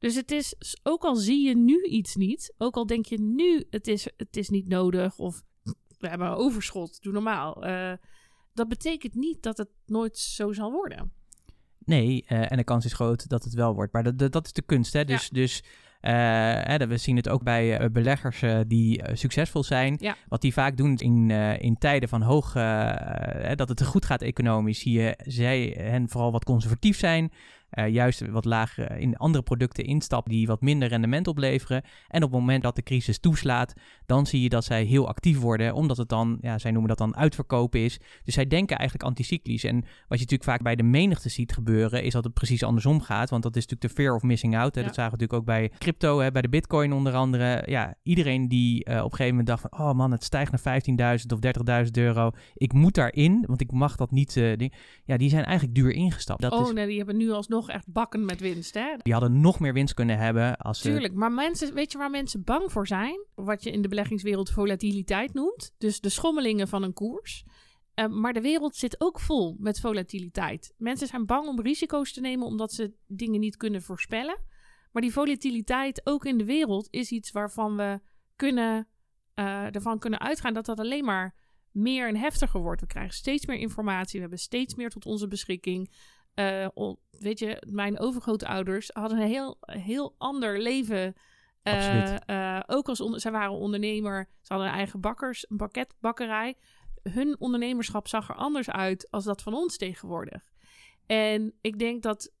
Dus 0.00 0.14
het 0.14 0.30
is, 0.30 0.54
ook 0.82 1.02
al 1.02 1.16
zie 1.16 1.46
je 1.48 1.56
nu 1.56 1.82
iets 1.82 2.14
niet, 2.14 2.54
ook 2.58 2.74
al 2.74 2.86
denk 2.86 3.06
je 3.06 3.20
nu 3.20 3.66
het 3.70 3.86
is, 3.86 4.08
het 4.16 4.36
is 4.36 4.48
niet 4.48 4.68
nodig 4.68 5.18
of 5.18 5.42
we 5.98 6.08
hebben 6.08 6.26
een 6.26 6.34
overschot, 6.34 7.02
doe 7.02 7.12
normaal. 7.12 7.66
Uh, 7.66 7.92
dat 8.54 8.68
betekent 8.68 9.14
niet 9.14 9.42
dat 9.42 9.58
het 9.58 9.68
nooit 9.86 10.18
zo 10.18 10.52
zal 10.52 10.70
worden. 10.70 11.12
Nee, 11.78 12.24
uh, 12.28 12.52
en 12.52 12.56
de 12.56 12.64
kans 12.64 12.84
is 12.84 12.92
groot 12.92 13.28
dat 13.28 13.44
het 13.44 13.54
wel 13.54 13.74
wordt. 13.74 13.92
Maar 13.92 14.16
dat, 14.16 14.32
dat, 14.32 14.46
is 14.46 14.52
de 14.52 14.62
kunst. 14.62 14.92
Hè? 14.92 15.04
Dus, 15.04 15.22
ja. 15.22 15.28
dus 15.32 15.62
uh, 16.00 16.88
we 16.88 16.96
zien 16.96 17.16
het 17.16 17.28
ook 17.28 17.42
bij 17.42 17.90
beleggers 17.90 18.42
die 18.66 19.02
succesvol 19.12 19.62
zijn. 19.62 19.96
Ja. 19.98 20.16
Wat 20.28 20.40
die 20.40 20.52
vaak 20.52 20.76
doen 20.76 20.96
in, 20.96 21.30
in 21.60 21.78
tijden 21.78 22.08
van 22.08 22.22
hoog, 22.22 22.52
dat 23.54 23.68
het 23.68 23.84
goed 23.84 24.04
gaat 24.04 24.22
economisch, 24.22 24.80
zie 24.80 25.00
je 25.00 25.18
zij 25.22 25.76
hen 25.78 26.08
vooral 26.08 26.32
wat 26.32 26.44
conservatief 26.44 26.98
zijn 26.98 27.32
uh, 27.74 27.88
juist 27.88 28.30
wat 28.30 28.44
lager 28.44 28.96
in 28.96 29.16
andere 29.16 29.44
producten 29.44 29.84
instappen 29.84 30.32
die 30.32 30.46
wat 30.46 30.60
minder 30.60 30.88
rendement 30.88 31.26
opleveren. 31.26 31.82
En 32.08 32.22
op 32.22 32.30
het 32.30 32.40
moment 32.40 32.62
dat 32.62 32.76
de 32.76 32.82
crisis 32.82 33.18
toeslaat, 33.18 33.74
dan 34.06 34.26
zie 34.26 34.42
je 34.42 34.48
dat 34.48 34.64
zij 34.64 34.84
heel 34.84 35.08
actief 35.08 35.38
worden, 35.38 35.74
omdat 35.74 35.96
het 35.96 36.08
dan, 36.08 36.38
ja, 36.40 36.58
zij 36.58 36.70
noemen 36.70 36.88
dat 36.88 36.98
dan 36.98 37.16
uitverkopen 37.16 37.80
is. 37.80 37.98
Dus 38.24 38.34
zij 38.34 38.46
denken 38.46 38.76
eigenlijk 38.76 39.08
anticyclisch. 39.08 39.64
En 39.64 39.74
wat 39.80 40.18
je 40.18 40.24
natuurlijk 40.24 40.44
vaak 40.44 40.62
bij 40.62 40.76
de 40.76 40.82
menigte 40.82 41.28
ziet 41.28 41.52
gebeuren, 41.52 42.02
is 42.02 42.12
dat 42.12 42.24
het 42.24 42.34
precies 42.34 42.62
andersom 42.62 43.00
gaat. 43.00 43.30
Want 43.30 43.42
dat 43.42 43.56
is 43.56 43.66
natuurlijk 43.66 43.94
de 43.94 44.02
fear 44.02 44.14
of 44.14 44.22
missing 44.22 44.56
out. 44.56 44.74
Hè. 44.74 44.80
Ja. 44.80 44.86
Dat 44.86 44.94
zagen 44.94 45.12
we 45.12 45.18
natuurlijk 45.18 45.40
ook 45.40 45.56
bij 45.56 45.70
crypto, 45.78 46.18
hè, 46.18 46.30
bij 46.30 46.42
de 46.42 46.48
bitcoin 46.48 46.92
onder 46.92 47.14
andere. 47.14 47.62
Ja, 47.66 47.94
iedereen 48.02 48.48
die 48.48 48.88
uh, 48.88 48.96
op 48.96 49.04
een 49.04 49.10
gegeven 49.10 49.28
moment 49.28 49.46
dacht 49.46 49.60
van, 49.60 49.80
oh 49.80 49.92
man, 49.92 50.10
het 50.10 50.24
stijgt 50.24 50.64
naar 50.64 50.80
15.000 51.20 51.26
of 51.26 51.38
30.000 51.84 51.90
euro. 51.92 52.30
Ik 52.54 52.72
moet 52.72 52.94
daarin, 52.94 53.44
want 53.46 53.60
ik 53.60 53.72
mag 53.72 53.96
dat 53.96 54.10
niet. 54.10 54.36
Uh, 54.36 54.68
ja, 55.04 55.16
die 55.16 55.30
zijn 55.30 55.44
eigenlijk 55.44 55.74
duur 55.74 55.92
ingestapt. 55.92 56.42
Dat 56.42 56.52
oh 56.52 56.66
is... 56.66 56.72
nee, 56.72 56.86
die 56.86 56.96
hebben 56.96 57.16
nu 57.16 57.30
alsnog 57.30 57.59
echt 57.68 57.92
bakken 57.92 58.24
met 58.24 58.40
winst, 58.40 58.74
hè? 58.74 58.96
Die 58.96 59.12
hadden 59.12 59.40
nog 59.40 59.60
meer 59.60 59.72
winst 59.72 59.94
kunnen 59.94 60.18
hebben 60.18 60.56
als 60.56 60.80
Tuurlijk, 60.80 61.14
maar 61.14 61.32
mensen, 61.32 61.74
weet 61.74 61.92
je 61.92 61.98
waar 61.98 62.10
mensen 62.10 62.44
bang 62.44 62.72
voor 62.72 62.86
zijn? 62.86 63.26
Wat 63.34 63.62
je 63.62 63.70
in 63.70 63.82
de 63.82 63.88
beleggingswereld 63.88 64.50
volatiliteit 64.50 65.34
noemt. 65.34 65.74
Dus 65.78 66.00
de 66.00 66.08
schommelingen 66.08 66.68
van 66.68 66.82
een 66.82 66.92
koers. 66.92 67.44
Uh, 67.94 68.06
maar 68.06 68.32
de 68.32 68.40
wereld 68.40 68.76
zit 68.76 69.00
ook 69.00 69.20
vol 69.20 69.56
met 69.58 69.80
volatiliteit. 69.80 70.74
Mensen 70.76 71.06
zijn 71.06 71.26
bang 71.26 71.46
om 71.46 71.60
risico's 71.60 72.12
te 72.12 72.20
nemen 72.20 72.46
omdat 72.46 72.72
ze 72.72 72.92
dingen 73.06 73.40
niet 73.40 73.56
kunnen 73.56 73.82
voorspellen. 73.82 74.38
Maar 74.92 75.02
die 75.02 75.12
volatiliteit 75.12 76.00
ook 76.04 76.24
in 76.24 76.38
de 76.38 76.44
wereld 76.44 76.88
is 76.90 77.10
iets 77.10 77.30
waarvan 77.30 77.76
we 77.76 78.00
kunnen, 78.36 78.88
uh, 79.34 79.74
ervan 79.74 79.98
kunnen 79.98 80.20
uitgaan 80.20 80.54
dat 80.54 80.66
dat 80.66 80.78
alleen 80.78 81.04
maar 81.04 81.34
meer 81.70 82.08
en 82.08 82.16
heftiger 82.16 82.60
wordt. 82.60 82.80
We 82.80 82.86
krijgen 82.86 83.14
steeds 83.14 83.46
meer 83.46 83.58
informatie, 83.58 84.14
we 84.14 84.20
hebben 84.20 84.38
steeds 84.38 84.74
meer 84.74 84.90
tot 84.90 85.06
onze 85.06 85.28
beschikking. 85.28 85.90
Uh, 86.40 86.92
weet 87.10 87.38
je, 87.38 87.66
mijn 87.68 87.98
overgrootouders 87.98 88.90
hadden 88.92 89.18
een 89.18 89.28
heel, 89.28 89.58
heel 89.60 90.14
ander 90.18 90.60
leven. 90.60 91.14
Uh, 91.64 92.16
uh, 92.26 92.60
ook 92.66 92.88
als 92.88 92.98
zij 92.98 93.30
waren 93.30 93.52
ondernemer, 93.52 94.28
ze 94.40 94.52
hadden 94.52 94.68
een 94.68 94.74
eigen 94.74 95.00
bakkers, 95.00 95.50
een 95.50 95.56
pakketbakkerij. 95.56 96.56
Hun 97.02 97.40
ondernemerschap 97.40 98.08
zag 98.08 98.28
er 98.28 98.34
anders 98.34 98.70
uit 98.70 99.10
als 99.10 99.24
dat 99.24 99.42
van 99.42 99.54
ons 99.54 99.76
tegenwoordig. 99.76 100.42
En 101.06 101.54
ik 101.60 101.78
denk 101.78 102.02
dat 102.02 102.32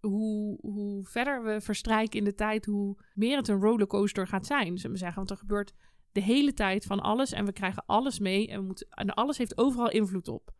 hoe, 0.00 0.58
hoe 0.60 1.04
verder 1.04 1.42
we 1.44 1.60
verstrijken 1.60 2.18
in 2.18 2.24
de 2.24 2.34
tijd, 2.34 2.64
hoe 2.64 2.96
meer 3.14 3.36
het 3.36 3.48
een 3.48 3.60
rollercoaster 3.60 4.26
gaat 4.26 4.46
zijn. 4.46 4.76
Zullen 4.76 4.92
we 4.92 4.98
zeggen, 4.98 5.16
want 5.16 5.30
er 5.30 5.36
gebeurt 5.36 5.72
de 6.12 6.20
hele 6.20 6.52
tijd 6.52 6.84
van 6.84 7.00
alles 7.00 7.32
en 7.32 7.44
we 7.44 7.52
krijgen 7.52 7.82
alles 7.86 8.18
mee 8.18 8.48
en, 8.48 8.60
we 8.60 8.66
moeten, 8.66 8.86
en 8.90 9.14
alles 9.14 9.38
heeft 9.38 9.58
overal 9.58 9.90
invloed 9.90 10.28
op. 10.28 10.52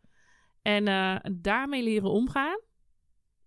En 0.61 0.87
uh, 0.87 1.15
daarmee 1.33 1.83
leren 1.83 2.09
omgaan, 2.09 2.59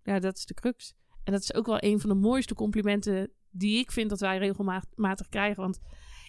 ja, 0.03 0.19
dat 0.19 0.37
is 0.37 0.45
de 0.45 0.53
crux. 0.53 0.93
En 1.23 1.31
dat 1.31 1.41
is 1.41 1.53
ook 1.53 1.65
wel 1.65 1.83
een 1.83 1.99
van 1.99 2.09
de 2.09 2.15
mooiste 2.15 2.53
complimenten 2.53 3.31
die 3.49 3.79
ik 3.79 3.91
vind 3.91 4.09
dat 4.09 4.19
wij 4.19 4.37
regelmatig 4.37 5.29
krijgen. 5.29 5.61
Want 5.61 5.79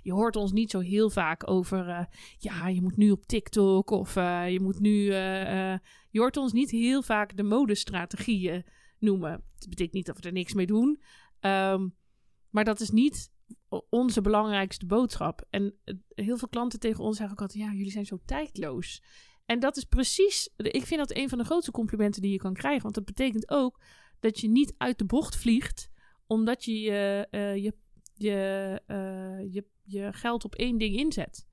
je 0.02 0.12
hoort 0.12 0.36
ons 0.36 0.52
niet 0.52 0.70
zo 0.70 0.78
heel 0.78 1.10
vaak 1.10 1.50
over, 1.50 1.88
uh, 1.88 2.04
ja, 2.38 2.68
je 2.68 2.82
moet 2.82 2.96
nu 2.96 3.10
op 3.10 3.26
TikTok 3.26 3.90
of 3.90 4.16
uh, 4.16 4.50
je 4.50 4.60
moet 4.60 4.80
nu. 4.80 5.04
Uh, 5.04 5.78
je 6.10 6.18
hoort 6.18 6.36
ons 6.36 6.52
niet 6.52 6.70
heel 6.70 7.02
vaak 7.02 7.36
de 7.36 7.42
modestrategieën 7.42 8.64
noemen. 8.98 9.30
Dat 9.58 9.68
betekent 9.68 9.94
niet 9.94 10.06
dat 10.06 10.18
we 10.18 10.26
er 10.26 10.32
niks 10.32 10.54
mee 10.54 10.66
doen. 10.66 11.00
Um, 11.40 11.94
maar 12.50 12.64
dat 12.64 12.80
is 12.80 12.90
niet 12.90 13.32
onze 13.88 14.20
belangrijkste 14.20 14.86
boodschap. 14.86 15.46
En 15.50 15.74
heel 16.08 16.36
veel 16.36 16.48
klanten 16.48 16.80
tegen 16.80 17.04
ons 17.04 17.16
zeggen 17.16 17.34
ook 17.34 17.42
altijd: 17.42 17.64
ja, 17.64 17.72
jullie 17.72 17.90
zijn 17.90 18.06
zo 18.06 18.18
tijdloos. 18.24 19.02
En 19.50 19.58
dat 19.58 19.76
is 19.76 19.84
precies, 19.84 20.48
ik 20.56 20.86
vind 20.86 21.00
dat 21.00 21.16
een 21.16 21.28
van 21.28 21.38
de 21.38 21.44
grootste 21.44 21.70
complimenten 21.70 22.22
die 22.22 22.30
je 22.30 22.38
kan 22.38 22.54
krijgen. 22.54 22.82
Want 22.82 22.94
dat 22.94 23.04
betekent 23.04 23.50
ook 23.50 23.80
dat 24.20 24.40
je 24.40 24.48
niet 24.48 24.74
uit 24.76 24.98
de 24.98 25.04
bocht 25.04 25.36
vliegt 25.36 25.90
omdat 26.26 26.64
je 26.64 26.80
je, 26.80 27.26
eh, 27.30 27.56
je, 27.56 27.72
je, 28.14 28.80
eh, 28.86 29.52
je, 29.52 29.64
je 29.84 30.12
geld 30.12 30.44
op 30.44 30.54
één 30.54 30.78
ding 30.78 30.96
inzet. 30.96 31.46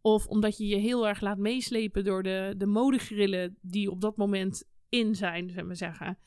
Of 0.00 0.26
omdat 0.26 0.56
je 0.56 0.66
je 0.66 0.76
heel 0.76 1.08
erg 1.08 1.20
laat 1.20 1.38
meeslepen 1.38 2.04
door 2.04 2.22
de, 2.22 2.54
de 2.56 2.66
modegrillen 2.66 3.58
die 3.60 3.90
op 3.90 4.00
dat 4.00 4.16
moment 4.16 4.64
in 4.88 5.14
zijn, 5.14 5.48
zullen 5.48 5.68
we 5.68 5.74
zeggen. 5.74 6.18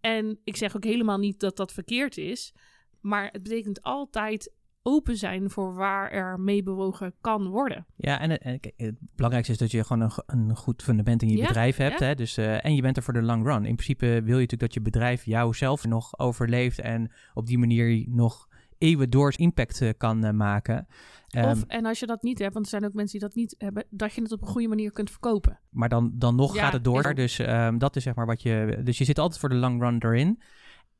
En 0.00 0.40
ik 0.44 0.56
zeg 0.56 0.76
ook 0.76 0.84
helemaal 0.84 1.18
niet 1.18 1.40
dat 1.40 1.56
dat 1.56 1.72
verkeerd 1.72 2.16
is. 2.16 2.54
Maar 3.00 3.28
het 3.32 3.42
betekent 3.42 3.82
altijd 3.82 4.52
open 4.82 5.16
zijn 5.16 5.50
voor 5.50 5.74
waar 5.74 6.10
er 6.10 6.40
mee 6.40 6.62
bewogen 6.62 7.14
kan 7.20 7.48
worden. 7.48 7.86
Ja, 7.96 8.20
en, 8.20 8.40
en 8.40 8.60
kijk, 8.60 8.74
het 8.76 8.96
belangrijkste 9.14 9.52
is 9.52 9.58
dat 9.58 9.70
je 9.70 9.84
gewoon 9.84 10.02
een, 10.26 10.48
een 10.48 10.56
goed 10.56 10.82
fundament 10.82 11.22
in 11.22 11.28
je 11.28 11.36
Ja, 11.36 11.46
bedrijf 11.46 11.76
hebt. 11.76 11.98
ja. 11.98 12.06
Hè? 12.06 12.14
Dus, 12.14 12.36
eh, 12.36 12.64
en 12.64 12.74
je 12.74 12.82
bent 12.82 12.96
er 12.96 13.02
voor 13.02 13.12
de 13.14 13.22
long 13.22 13.44
run. 13.44 13.64
In 13.64 13.74
principe 13.74 14.06
wil 14.06 14.14
je 14.16 14.22
natuurlijk 14.24 14.60
dat 14.60 14.74
je 14.74 14.80
bedrijf 14.80 15.24
jouzelf 15.24 15.84
nog 15.86 16.18
overleeft 16.18 16.80
en 16.80 17.12
op 17.34 17.46
die 17.46 17.58
manier 17.58 18.04
nog 18.08 18.48
eeuwen 18.78 19.10
door 19.10 19.32
impact 19.36 19.80
eh, 19.80 19.90
kan 19.96 20.24
eh, 20.24 20.32
maken. 20.32 20.86
Ehm, 21.28 21.48
of, 21.50 21.64
en 21.66 21.86
als 21.86 21.98
je 22.00 22.06
dat 22.06 22.22
niet 22.22 22.38
hebt, 22.38 22.52
want 22.52 22.64
er 22.64 22.70
zijn 22.70 22.84
ook 22.84 22.92
mensen 22.92 23.18
die 23.18 23.28
dat 23.28 23.36
niet 23.36 23.54
hebben, 23.58 23.84
dat 23.90 24.12
je 24.12 24.22
het 24.22 24.32
op 24.32 24.40
een 24.42 24.48
goede 24.48 24.68
manier 24.68 24.92
kunt 24.92 25.10
verkopen. 25.10 25.58
maar 25.70 25.88
dan, 25.88 26.12
dan 26.14 26.34
nog 26.36 26.54
Ja, 26.54 26.62
gaat 26.62 26.72
het 26.72 26.84
door. 26.84 27.14
Dus 27.14 27.38
ehm, 27.38 27.78
dat 27.78 27.96
is 27.96 28.02
zeg 28.02 28.14
maar 28.14 28.26
wat 28.26 28.42
je. 28.42 28.80
Dus 28.84 28.98
je 28.98 29.04
zit 29.04 29.18
altijd 29.18 29.40
voor 29.40 29.48
de 29.48 29.54
long 29.54 29.82
run 29.82 30.02
erin. 30.02 30.40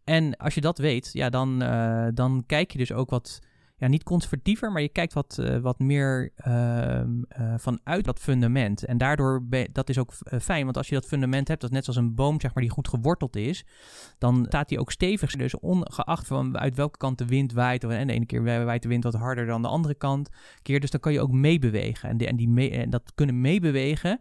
En 0.05 0.37
als 0.37 0.55
je 0.55 0.61
dat 0.61 0.79
weet, 0.79 1.11
ja, 1.13 1.31
dan, 1.31 1.63
eh, 1.63 2.09
dan 2.15 2.43
kijk 2.47 2.71
je 2.73 2.79
dus 2.79 2.93
ook 2.93 3.11
wat. 3.11 3.41
Ja, 3.81 3.89
niet 3.89 4.03
conservatiever, 4.03 4.73
maar 4.73 4.83
je 4.83 4.89
kijkt 4.89 5.13
wat, 5.13 5.39
eh, 5.39 5.59
wat 5.59 5.79
meer 5.79 6.33
ehm, 6.37 7.23
eh, 7.29 7.55
vanuit 7.57 8.05
dat 8.05 8.19
fundament. 8.19 8.85
En 8.85 8.99
daardoor, 8.99 9.47
dat 9.73 9.89
is 9.89 9.99
ook 9.99 10.13
eh, 10.23 10.41
fijn, 10.41 10.65
want 10.65 10.77
als 10.77 10.89
je 10.89 10.95
dat 10.95 11.07
fundament 11.07 11.49
hebt, 11.49 11.61
dat 11.61 11.71
net 11.71 11.85
zoals 11.85 11.99
een 11.99 12.15
boom, 12.15 12.41
zeg 12.41 12.55
maar, 12.55 12.63
die 12.63 12.73
goed 12.73 12.89
geworteld 12.89 13.37
is, 13.37 13.65
dan 14.19 14.45
staat 14.49 14.69
die 14.69 14.79
ook 14.79 14.91
stevig. 14.91 15.37
Dus 15.37 15.59
ongeacht 15.59 16.27
van 16.27 16.59
uit 16.59 16.77
welke 16.77 16.99
kant 16.99 17.19
de 17.19 17.27
wind 17.27 17.53
waait, 17.53 17.85
en 17.85 18.07
de 18.07 18.13
ene 18.13 18.27
keer 18.27 18.43
waait 18.43 18.83
de 18.83 18.89
wind 18.89 19.05
wat 19.05 19.15
harder 19.15 19.47
dan 19.47 19.63
de 19.63 19.69
andere 19.69 19.95
kant, 19.95 20.29
keer, 20.63 20.81
dus 20.81 20.91
dan 20.91 21.01
kan 21.01 21.13
je 21.13 21.21
ook 21.21 21.33
meebewegen. 21.33 22.09
En, 22.09 22.17
die, 22.17 22.27
en, 22.27 22.37
die 22.37 22.71
en 22.71 22.91
dat 22.91 23.13
kunnen 23.15 23.41
meebewegen, 23.41 24.21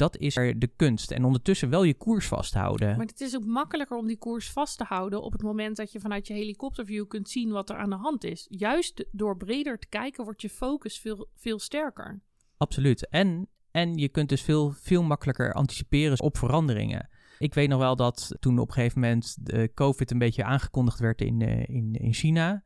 dat 0.00 0.16
is 0.16 0.36
er 0.36 0.58
de 0.58 0.70
kunst. 0.76 1.10
En 1.10 1.24
ondertussen 1.24 1.70
wel 1.70 1.82
je 1.82 1.94
koers 1.94 2.26
vasthouden. 2.26 2.96
Maar 2.96 3.06
het 3.06 3.20
is 3.20 3.36
ook 3.36 3.44
makkelijker 3.44 3.96
om 3.96 4.06
die 4.06 4.18
koers 4.18 4.50
vast 4.50 4.78
te 4.78 4.84
houden 4.84 5.22
op 5.22 5.32
het 5.32 5.42
moment 5.42 5.76
dat 5.76 5.92
je 5.92 6.00
vanuit 6.00 6.26
je 6.26 6.34
helikopterview 6.34 7.06
kunt 7.08 7.28
zien 7.28 7.50
wat 7.50 7.70
er 7.70 7.76
aan 7.76 7.90
de 7.90 7.96
hand 7.96 8.24
is. 8.24 8.46
Juist 8.50 9.04
door 9.12 9.36
breder 9.36 9.78
te 9.78 9.88
kijken 9.88 10.24
wordt 10.24 10.42
je 10.42 10.50
focus 10.50 10.98
veel, 10.98 11.28
veel 11.34 11.58
sterker. 11.58 12.20
Absoluut. 12.56 13.08
En, 13.08 13.48
en 13.70 13.94
je 13.94 14.08
kunt 14.08 14.28
dus 14.28 14.42
veel, 14.42 14.70
veel 14.70 15.02
makkelijker 15.02 15.52
anticiperen 15.52 16.20
op 16.20 16.38
veranderingen. 16.38 17.08
Ik 17.38 17.54
weet 17.54 17.68
nog 17.68 17.78
wel 17.78 17.96
dat 17.96 18.36
toen 18.38 18.58
op 18.58 18.68
een 18.68 18.74
gegeven 18.74 19.00
moment 19.00 19.36
de 19.40 19.70
COVID 19.74 20.10
een 20.10 20.18
beetje 20.18 20.44
aangekondigd 20.44 20.98
werd 20.98 21.20
in, 21.20 21.42
eh, 21.42 21.68
in, 21.68 21.92
in 21.92 22.12
China. 22.12 22.62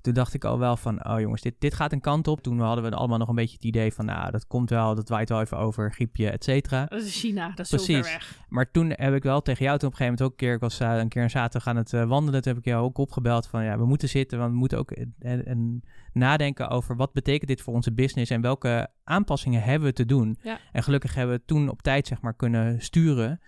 Toen 0.00 0.14
dacht 0.14 0.34
ik 0.34 0.44
al 0.44 0.58
wel 0.58 0.76
van, 0.76 1.04
oh 1.06 1.20
jongens, 1.20 1.42
dit, 1.42 1.54
dit 1.58 1.74
gaat 1.74 1.92
een 1.92 2.00
kant 2.00 2.28
op. 2.28 2.42
Toen 2.42 2.60
hadden 2.60 2.84
we 2.84 2.96
allemaal 2.96 3.18
nog 3.18 3.28
een 3.28 3.34
beetje 3.34 3.54
het 3.54 3.64
idee 3.64 3.92
van, 3.92 4.04
nou, 4.04 4.30
dat 4.30 4.46
komt 4.46 4.70
wel, 4.70 4.94
dat 4.94 5.08
waait 5.08 5.28
wel 5.28 5.40
even 5.40 5.58
over, 5.58 5.92
griepje, 5.92 6.30
et 6.30 6.44
cetera. 6.44 6.84
Dat 6.84 7.02
is 7.02 7.20
China, 7.20 7.52
dat 7.54 7.58
is 7.58 7.68
zo 7.68 7.76
ver 7.76 7.86
Precies. 7.86 8.12
weg. 8.12 8.38
Maar 8.48 8.70
toen 8.70 8.92
heb 8.96 9.14
ik 9.14 9.22
wel 9.22 9.42
tegen 9.42 9.64
jou 9.64 9.78
toen 9.78 9.88
op 9.88 9.92
een 9.92 9.98
gegeven 9.98 10.04
moment 10.04 10.22
ook 10.22 10.30
een 10.30 10.46
keer, 10.46 10.54
ik 10.54 10.60
was 10.60 10.80
eh, 10.80 10.96
een 10.96 11.08
keer 11.08 11.22
een 11.22 11.30
zaterdag 11.30 11.68
aan 11.68 11.76
het 11.76 11.92
eh, 11.92 12.04
wandelen, 12.04 12.42
toen 12.42 12.52
heb 12.52 12.60
ik 12.62 12.68
jou 12.68 12.84
ook 12.84 12.98
opgebeld 12.98 13.46
van, 13.46 13.64
ja, 13.64 13.78
we 13.78 13.86
moeten 13.86 14.08
zitten, 14.08 14.38
want 14.38 14.50
we 14.50 14.56
moeten 14.56 14.78
ook 14.78 14.90
eh, 14.90 15.06
en, 15.18 15.46
en 15.46 15.82
nadenken 16.12 16.68
over 16.68 16.96
wat 16.96 17.12
betekent 17.12 17.48
dit 17.48 17.60
voor 17.60 17.74
onze 17.74 17.92
business 17.92 18.30
en 18.30 18.40
welke 18.40 18.88
aanpassingen 19.04 19.62
hebben 19.62 19.88
we 19.88 19.94
te 19.94 20.06
doen. 20.06 20.38
Ja. 20.42 20.58
En 20.72 20.82
gelukkig 20.82 21.14
hebben 21.14 21.36
we 21.36 21.44
toen 21.44 21.68
op 21.68 21.82
tijd, 21.82 22.06
zeg 22.06 22.20
maar, 22.20 22.34
kunnen 22.34 22.82
sturen. 22.82 23.40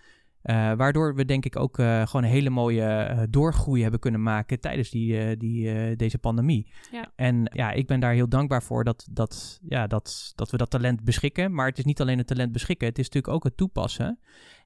Eh, 0.42 0.72
waardoor 0.72 1.14
we 1.14 1.24
denk 1.24 1.44
ik 1.44 1.56
ook 1.56 1.78
eh, 1.78 2.06
gewoon 2.06 2.24
een 2.24 2.32
hele 2.32 2.50
mooie 2.50 2.84
eh, 2.84 3.22
doorgroei 3.30 3.82
hebben 3.82 4.00
kunnen 4.00 4.22
maken 4.22 4.60
tijdens 4.60 4.90
die, 4.90 5.36
die, 5.36 5.96
deze 5.96 6.18
pandemie. 6.18 6.72
Ja. 6.92 7.12
En 7.16 7.50
ja, 7.52 7.70
ik 7.70 7.86
ben 7.86 8.00
daar 8.00 8.12
heel 8.12 8.28
dankbaar 8.28 8.62
voor 8.62 8.84
dat, 8.84 9.08
dat, 9.10 9.60
ja, 9.68 9.86
dat, 9.86 10.32
dat 10.34 10.50
we 10.50 10.56
dat 10.56 10.70
talent 10.70 11.04
beschikken. 11.04 11.54
Maar 11.54 11.66
het 11.66 11.78
is 11.78 11.84
niet 11.84 12.00
alleen 12.00 12.18
het 12.18 12.26
talent 12.26 12.52
beschikken, 12.52 12.88
het 12.88 12.98
is 12.98 13.04
natuurlijk 13.04 13.34
ook 13.34 13.44
het 13.44 13.56
toepassen. 13.56 14.18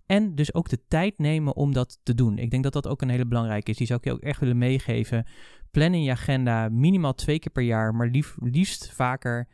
En 0.06 0.34
dus 0.34 0.54
ook 0.54 0.68
de 0.68 0.80
tijd 0.88 1.18
nemen 1.18 1.56
om 1.56 1.72
dat 1.72 2.00
te 2.02 2.14
doen. 2.14 2.38
Ik 2.38 2.50
denk 2.50 2.62
dat 2.62 2.72
dat 2.72 2.88
ook 2.88 3.02
een 3.02 3.08
hele 3.08 3.26
belangrijke 3.26 3.70
is. 3.70 3.76
Die 3.76 3.86
zou 3.86 3.98
ik 3.98 4.04
je 4.04 4.12
ook 4.12 4.20
echt 4.20 4.40
willen 4.40 4.58
meegeven. 4.58 5.26
Plan 5.70 5.94
in 5.94 6.02
je 6.02 6.10
agenda 6.10 6.68
minimaal 6.68 7.14
twee 7.14 7.38
keer 7.38 7.52
per 7.52 7.62
jaar, 7.62 7.94
maar 7.94 8.08
lief, 8.08 8.36
liefst 8.40 8.92
vaker. 8.92 9.48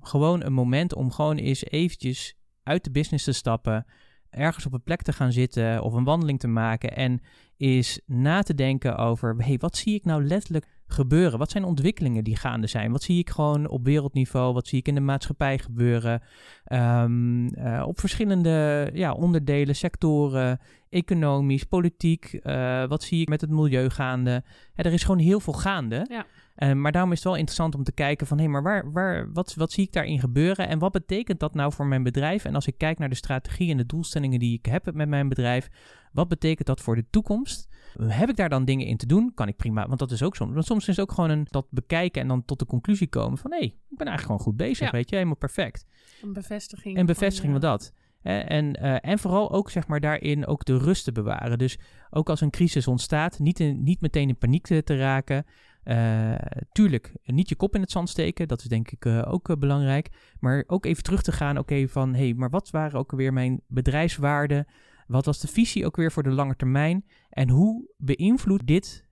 gewoon 0.00 0.42
een 0.42 0.52
moment 0.52 0.94
om 0.94 1.10
gewoon 1.10 1.36
eens 1.36 1.64
eventjes 1.64 2.36
uit 2.62 2.84
de 2.84 2.90
business 2.90 3.24
te 3.24 3.32
stappen. 3.32 3.86
Ergens 4.30 4.66
op 4.66 4.72
een 4.72 4.82
plek 4.82 5.02
te 5.02 5.12
gaan 5.12 5.32
zitten 5.32 5.82
of 5.82 5.92
een 5.92 6.04
wandeling 6.04 6.40
te 6.40 6.48
maken. 6.48 6.96
En 6.96 7.20
is 7.56 8.00
na 8.06 8.42
te 8.42 8.54
denken 8.54 8.96
over, 8.96 9.36
hey, 9.38 9.58
wat 9.58 9.76
zie 9.76 9.94
ik 9.94 10.04
nou 10.04 10.24
letterlijk 10.24 10.66
gebeuren? 10.86 11.38
Wat 11.38 11.50
zijn 11.50 11.64
ontwikkelingen 11.64 12.24
die 12.24 12.36
gaande 12.36 12.66
zijn? 12.66 12.92
Wat 12.92 13.02
zie 13.02 13.18
ik 13.18 13.30
gewoon 13.30 13.68
op 13.68 13.84
wereldniveau? 13.84 14.54
Wat 14.54 14.66
zie 14.66 14.78
ik 14.78 14.88
in 14.88 14.94
de 14.94 15.00
maatschappij 15.00 15.58
gebeuren? 15.58 16.22
Ehm, 16.64 17.46
eh, 17.46 17.84
op 17.86 18.00
verschillende 18.00 18.90
ja, 18.92 19.12
onderdelen, 19.12 19.76
sectoren, 19.76 20.60
economisch, 20.96 21.64
politiek. 21.64 22.24
eh, 22.32 22.84
wat 22.88 23.02
zie 23.02 23.20
ik 23.20 23.28
met 23.28 23.40
het 23.40 23.50
milieu 23.50 23.90
gaande? 23.90 24.42
Ja, 24.74 24.84
er 24.84 24.92
is 24.92 25.04
gewoon 25.04 25.20
heel 25.20 25.40
veel 25.40 25.52
gaande. 25.52 26.06
Ja. 26.10 26.26
Eh, 26.54 26.72
maar 26.72 26.92
daarom 26.92 27.10
is 27.10 27.16
het 27.18 27.26
wel 27.26 27.36
interessant 27.36 27.74
om 27.74 27.82
te 27.84 27.92
kijken 27.92 28.26
van... 28.26 28.38
hé, 28.38 28.46
maar 28.46 28.62
waar, 28.62 28.92
waar, 28.92 29.32
wat, 29.32 29.54
wat 29.54 29.72
zie 29.72 29.84
ik 29.84 29.92
daarin 29.92 30.20
gebeuren? 30.20 30.68
En 30.68 30.78
wat 30.78 30.92
betekent 30.92 31.40
dat 31.40 31.54
nou 31.54 31.72
voor 31.72 31.86
mijn 31.86 32.02
bedrijf? 32.02 32.44
En 32.44 32.54
als 32.54 32.66
ik 32.66 32.78
kijk 32.78 32.98
naar 32.98 33.08
de 33.08 33.14
strategie 33.14 33.70
en 33.70 33.76
de 33.76 33.86
doelstellingen 33.86 34.38
die 34.38 34.58
ik 34.58 34.66
heb 34.66 34.94
met 34.94 35.08
mijn 35.08 35.28
bedrijf... 35.28 35.68
wat 36.12 36.28
betekent 36.28 36.66
dat 36.66 36.80
voor 36.80 36.94
de 36.94 37.04
toekomst? 37.10 37.68
Heb 38.02 38.28
ik 38.28 38.36
daar 38.36 38.48
dan 38.48 38.64
dingen 38.64 38.86
in 38.86 38.96
te 38.96 39.06
doen? 39.06 39.32
Kan 39.34 39.48
ik 39.48 39.56
prima, 39.56 39.86
want 39.86 39.98
dat 39.98 40.10
is 40.10 40.22
ook 40.22 40.36
soms. 40.36 40.52
Want 40.52 40.66
soms 40.66 40.88
is 40.88 40.96
het 40.96 41.08
ook 41.08 41.14
gewoon 41.14 41.30
een, 41.30 41.46
dat 41.50 41.66
bekijken 41.70 42.22
en 42.22 42.28
dan 42.28 42.44
tot 42.44 42.58
de 42.58 42.66
conclusie 42.66 43.08
komen 43.08 43.38
van... 43.38 43.50
hé, 43.52 43.58
ik 43.58 43.74
ben 43.88 44.06
eigenlijk 44.06 44.26
gewoon 44.26 44.40
goed 44.40 44.56
bezig, 44.56 44.86
Ja. 44.86 44.90
weet 44.92 45.08
je, 45.08 45.14
helemaal 45.14 45.36
perfect. 45.36 45.84
Een 46.22 46.32
bevestiging. 46.32 46.96
En 46.96 47.06
bevestiging 47.06 47.52
van, 47.52 47.60
dat. 47.60 47.92
En, 48.26 48.74
eh, 48.74 49.10
en 49.10 49.18
vooral 49.18 49.52
ook 49.52 49.70
zeg 49.70 49.86
maar 49.86 50.00
daarin 50.00 50.46
ook 50.46 50.64
de 50.64 50.78
rust 50.78 51.04
te 51.04 51.12
bewaren. 51.12 51.58
Dus 51.58 51.78
ook 52.10 52.28
als 52.28 52.40
een 52.40 52.50
crisis 52.50 52.86
ontstaat, 52.86 53.38
niet, 53.38 53.60
in, 53.60 53.82
niet 53.82 54.00
meteen 54.00 54.28
in 54.28 54.38
paniek 54.38 54.66
te, 54.66 54.82
te 54.82 54.96
raken. 54.96 55.44
Eh, 55.82 56.34
tuurlijk, 56.72 57.12
niet 57.24 57.48
je 57.48 57.56
kop 57.56 57.74
in 57.74 57.80
het 57.80 57.90
zand 57.90 58.08
steken, 58.08 58.48
dat 58.48 58.60
is 58.60 58.66
denk 58.66 58.90
ik 58.90 59.04
eh, 59.04 59.22
ook 59.28 59.58
belangrijk. 59.58 60.08
Maar 60.40 60.64
ook 60.66 60.84
even 60.84 61.02
terug 61.02 61.22
te 61.22 61.32
gaan, 61.32 61.58
oké, 61.58 61.88
van 61.88 62.14
hé, 62.14 62.24
hey, 62.24 62.34
maar 62.34 62.50
wat 62.50 62.70
waren 62.70 62.98
ook 62.98 63.12
weer 63.12 63.32
mijn 63.32 63.60
bedrijfswaarden? 63.66 64.66
Wat 65.06 65.24
was 65.24 65.40
de 65.40 65.48
visie 65.48 65.86
ook 65.86 65.96
weer 65.96 66.12
voor 66.12 66.22
de 66.22 66.30
lange 66.30 66.56
termijn? 66.56 67.04
En 67.28 67.48
hoe 67.48 67.90
beïnvloedt 67.96 68.66
dit, 68.66 69.04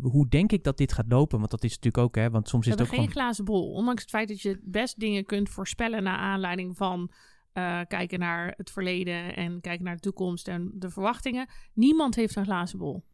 hoe 0.00 0.28
denk 0.28 0.52
ik 0.52 0.64
dat 0.64 0.76
dit 0.76 0.92
gaat 0.92 1.08
lopen? 1.08 1.38
Want 1.38 1.50
dat 1.50 1.64
is 1.64 1.74
natuurlijk 1.74 2.04
ook, 2.04 2.14
hè, 2.14 2.30
want 2.30 2.48
soms 2.48 2.66
is 2.66 2.72
het 2.72 2.80
ook 2.80 2.88
geen 2.88 2.98
gewoon... 2.98 3.12
glazen 3.12 3.44
bol. 3.44 3.72
Ondanks 3.72 4.02
het 4.02 4.10
feit 4.10 4.28
dat 4.28 4.40
je 4.40 4.60
best 4.62 5.00
dingen 5.00 5.24
kunt 5.24 5.48
voorspellen 5.48 6.02
naar 6.02 6.18
aanleiding 6.18 6.76
van 6.76 7.10
eh, 7.54 7.80
kijken 7.88 8.18
naar 8.18 8.54
het 8.56 8.70
verleden 8.70 9.36
en 9.36 9.60
kijken 9.60 9.84
naar 9.84 9.94
de 9.94 10.00
toekomst 10.00 10.48
en 10.48 10.70
de 10.74 10.90
verwachtingen. 10.90 11.48
Niemand 11.72 12.14
heeft 12.14 12.36
een 12.36 12.44
glazen 12.44 12.78
bol. 12.78 13.04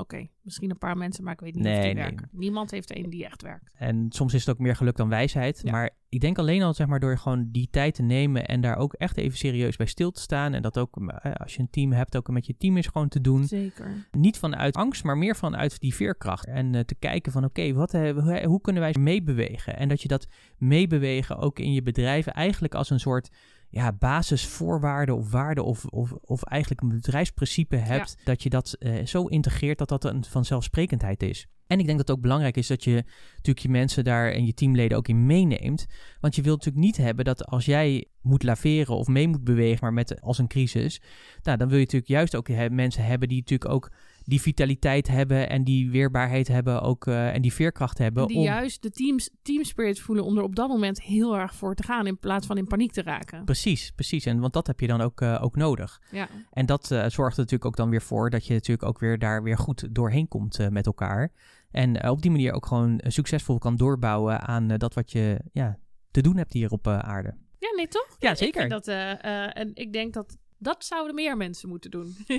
Oké, 0.00 0.28
misschien 0.42 0.70
een 0.70 0.78
paar 0.78 0.96
mensen, 0.96 1.24
maar 1.24 1.32
ik 1.32 1.40
weet 1.40 1.54
niet 1.54 1.64
of 1.64 1.72
die 1.72 1.80
nee. 1.80 1.94
werken. 1.94 2.28
Niemand 2.32 2.70
heeft 2.70 2.96
een 2.96 3.10
die 3.10 3.24
echt 3.24 3.42
werkt. 3.42 3.74
En 3.78 4.06
soms 4.08 4.34
is 4.34 4.40
het 4.46 4.54
ook 4.54 4.60
meer 4.60 4.76
geluk 4.76 4.96
dan 4.96 5.08
wijsheid. 5.08 5.60
Ja. 5.64 5.70
Maar 5.70 5.90
ik 6.08 6.20
denk 6.20 6.38
alleen 6.38 6.62
al, 6.62 6.74
zeg 6.74 6.86
maar, 6.86 7.00
door 7.00 7.18
gewoon 7.18 7.48
die 7.50 7.68
tijd 7.70 7.94
te 7.94 8.02
nemen 8.02 8.46
en 8.46 8.60
daar 8.60 8.76
ook 8.76 8.92
echt 8.92 9.16
even 9.16 9.38
serieus 9.38 9.76
bij 9.76 9.86
stil 9.86 10.10
te 10.10 10.20
staan. 10.20 10.54
En 10.54 10.62
dat 10.62 10.78
ook, 10.78 10.96
eh, 10.96 11.32
als 11.32 11.54
je 11.54 11.60
een 11.60 11.70
team 11.70 11.92
hebt, 11.92 12.16
ook 12.16 12.28
met 12.28 12.46
je 12.46 12.56
team 12.56 12.76
is 12.76 12.86
gewoon 12.86 13.08
te 13.08 13.20
doen. 13.20 13.44
Zeker. 13.44 14.08
Niet 14.10 14.38
vanuit 14.38 14.76
angst, 14.76 15.04
maar 15.04 15.18
meer 15.18 15.36
vanuit 15.36 15.80
die 15.80 15.94
veerkracht. 15.94 16.46
En 16.46 16.74
eh, 16.74 16.80
te 16.80 16.94
kijken 16.94 17.32
van, 17.32 17.44
oké, 17.44 17.72
wat 17.72 17.92
hoe, 17.92 18.42
hoe 18.44 18.60
kunnen 18.60 18.82
wij 18.82 18.94
meebewegen? 18.98 19.76
En 19.76 19.88
dat 19.88 20.02
je 20.02 20.08
dat 20.08 20.26
meebewegen 20.58 21.38
ook 21.38 21.58
in 21.58 21.72
je 21.72 21.82
bedrijven 21.82 22.32
eigenlijk 22.32 22.74
als 22.74 22.90
een 22.90 23.00
soort 23.00 23.30
ja, 23.70 23.92
basisvoorwaarden 23.92 25.16
of 25.16 25.30
waarden 25.30 25.64
of, 25.64 25.84
of, 25.84 26.12
of 26.12 26.42
eigenlijk 26.42 26.80
een 26.80 26.88
bedrijfsprincipe 26.88 27.76
hebt. 27.76 28.16
Dat 28.24 28.42
je 28.42 28.48
dat 28.48 28.72
eh, 28.72 29.06
zo 29.06 29.24
integreert 29.24 29.78
dat 29.78 29.88
dat 29.88 30.04
een 30.04 30.24
vanzelfsprekendheid 30.24 31.22
is. 31.22 31.46
En 31.66 31.78
ik 31.78 31.86
denk 31.86 31.98
dat 31.98 32.08
het 32.08 32.16
ook 32.16 32.22
belangrijk 32.22 32.56
is 32.56 32.66
dat 32.66 32.84
je 32.84 33.04
natuurlijk 33.30 33.58
je 33.58 33.68
mensen 33.68 34.04
daar 34.04 34.32
en 34.32 34.46
je 34.46 34.54
teamleden 34.54 34.96
ook 34.96 35.08
in 35.08 35.26
meeneemt. 35.26 35.86
Want 36.20 36.34
je 36.36 36.42
wilt 36.42 36.56
natuurlijk 36.56 36.84
niet 36.84 36.96
hebben 36.96 37.24
dat 37.24 37.46
als 37.46 37.64
jij 37.64 38.06
moet 38.20 38.42
laveren 38.42 38.96
of 38.96 39.06
mee 39.06 39.28
moet 39.28 39.44
bewegen, 39.44 39.78
maar 39.80 39.92
met 39.92 40.20
als 40.20 40.38
een 40.38 40.48
crisis. 40.48 41.00
Nou, 41.42 41.58
dan 41.58 41.68
wil 41.68 41.76
je 41.76 41.84
natuurlijk 41.84 42.10
juist 42.10 42.36
ook 42.36 42.70
mensen 42.70 43.04
hebben 43.04 43.28
die 43.28 43.38
natuurlijk 43.38 43.70
ook 43.70 43.92
die 44.28 44.40
vitaliteit 44.40 45.08
hebben 45.08 45.48
en 45.48 45.64
die 45.64 45.90
weerbaarheid 45.90 46.48
hebben 46.48 46.82
ook 46.82 47.06
eh, 47.06 47.34
en 47.34 47.42
die 47.42 47.52
veerkracht 47.52 47.98
hebben. 47.98 48.26
Die 48.26 48.36
om, 48.36 48.42
juist 48.42 48.82
de 48.82 48.90
teams, 48.90 49.30
team 49.42 49.64
spirit 49.64 50.00
voelen 50.00 50.24
om 50.24 50.36
er 50.36 50.42
op 50.42 50.56
dat 50.56 50.68
moment 50.68 51.02
heel 51.02 51.36
erg 51.36 51.54
voor 51.54 51.74
te 51.74 51.82
gaan 51.82 52.06
in 52.06 52.18
plaats 52.18 52.46
van 52.46 52.58
in 52.58 52.66
paniek 52.66 52.92
te 52.92 53.02
raken. 53.02 53.44
Precies, 53.44 53.90
precies. 53.90 54.24
En 54.24 54.40
want 54.40 54.52
dat 54.52 54.66
heb 54.66 54.80
je 54.80 54.86
dan 54.86 55.00
ook, 55.00 55.20
eh, 55.20 55.38
ook 55.42 55.56
nodig. 55.56 56.02
Ja. 56.10 56.28
En 56.50 56.66
dat 56.66 56.90
eh, 56.90 56.98
zorgt 56.98 57.36
er 57.36 57.42
natuurlijk 57.42 57.64
ook 57.64 57.76
dan 57.76 57.90
weer 57.90 58.02
voor 58.02 58.30
dat 58.30 58.46
je 58.46 58.52
natuurlijk 58.52 58.88
ook 58.88 58.98
weer 58.98 59.18
daar 59.18 59.42
weer 59.42 59.58
goed 59.58 59.94
doorheen 59.94 60.28
komt 60.28 60.70
met 60.70 60.86
elkaar. 60.86 61.32
En 61.70 62.08
op 62.08 62.22
die 62.22 62.30
manier 62.30 62.52
ook 62.52 62.66
gewoon 62.66 63.00
succesvol 63.06 63.58
kan 63.58 63.76
doorbouwen 63.76 64.40
aan 64.40 64.68
dat 64.68 64.94
wat 64.94 65.12
je 65.12 65.40
ja, 65.52 65.78
te 66.10 66.20
doen 66.20 66.36
hebt 66.36 66.52
hier 66.52 66.70
op 66.70 66.88
aarde. 66.88 67.34
ja, 67.58 67.68
nee 67.76 67.88
toch? 67.88 68.16
Ja, 68.18 68.34
zeker. 68.34 68.68
dat, 68.68 68.86
en 68.86 69.70
ik 69.74 69.92
denk 69.92 70.14
dat 70.14 70.36
Dat 70.58 70.84
zouden 70.84 71.14
meer 71.14 71.36
mensen 71.36 71.68
moeten 71.68 71.90
doen. 71.90 72.16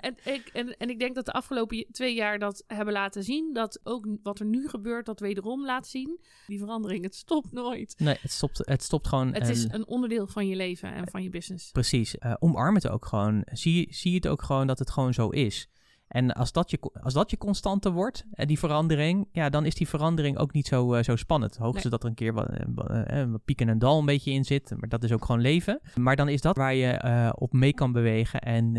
en, 0.00 0.16
ik, 0.24 0.50
en, 0.52 0.76
en 0.76 0.90
ik 0.90 0.98
denk 0.98 1.14
dat 1.14 1.24
de 1.24 1.32
afgelopen 1.32 1.86
twee 1.92 2.14
jaar 2.14 2.38
dat 2.38 2.64
hebben 2.66 2.94
laten 2.94 3.22
zien. 3.22 3.52
Dat 3.52 3.80
ook 3.82 4.06
wat 4.22 4.38
er 4.38 4.46
nu 4.46 4.68
gebeurt, 4.68 5.06
dat 5.06 5.20
wederom 5.20 5.64
laat 5.64 5.86
zien. 5.86 6.20
Die 6.46 6.58
verandering, 6.58 7.04
het 7.04 7.14
stopt 7.14 7.52
nooit. 7.52 7.94
Nee, 7.98 8.16
het 8.20 8.30
stopt, 8.32 8.58
het 8.64 8.82
stopt 8.82 9.06
gewoon. 9.08 9.32
Het 9.34 9.42
en- 9.42 9.50
is 9.50 9.64
een 9.70 9.86
onderdeel 9.86 10.26
van 10.26 10.48
je 10.48 10.56
leven 10.56 10.92
en 10.92 11.08
van 11.08 11.22
je 11.22 11.30
business. 11.30 11.70
Precies. 11.70 12.18
Eh, 12.18 12.34
omarm 12.38 12.74
het 12.74 12.88
ook 12.88 13.06
gewoon. 13.06 13.42
Zie, 13.52 13.86
zie 13.90 14.14
het 14.14 14.26
ook 14.28 14.42
gewoon 14.42 14.66
dat 14.66 14.78
het 14.78 14.90
gewoon 14.90 15.14
zo 15.14 15.28
is. 15.28 15.68
En 16.08 16.32
als 16.32 16.52
dat 16.52 16.70
je, 16.70 16.78
als 17.02 17.14
dat 17.14 17.30
je 17.30 17.38
constante 17.38 17.90
wordt, 17.92 18.24
eh, 18.32 18.46
die 18.46 18.58
verandering, 18.58 19.28
ja, 19.32 19.48
dan 19.48 19.64
is 19.64 19.74
die 19.74 19.88
verandering 19.88 20.38
ook 20.38 20.52
niet 20.52 20.66
zo, 20.66 20.92
eh, 20.94 21.02
zo 21.02 21.16
spannend. 21.16 21.56
Hoogstens 21.56 21.82
Nee. 21.82 21.92
dat 21.92 22.02
er 22.02 22.08
een 22.08 22.14
keer 22.14 22.32
wat, 22.32 22.48
eh, 22.48 22.66
wa- 22.74 23.28
wat 23.28 23.44
piek 23.44 23.60
en 23.60 23.68
een 23.68 23.78
dal 23.78 23.98
een 23.98 24.06
beetje 24.06 24.30
in 24.32 24.44
zit, 24.44 24.70
maar 24.78 24.88
dat 24.88 25.04
is 25.04 25.12
ook 25.12 25.24
gewoon 25.24 25.40
leven. 25.40 25.80
Maar 25.94 26.16
dan 26.16 26.28
is 26.28 26.40
dat 26.40 26.56
waar 26.56 26.74
je 26.74 27.34
op 27.38 27.52
mee 27.52 27.72
kan 27.74 27.92
bewegen. 27.92 28.40
En 28.40 28.74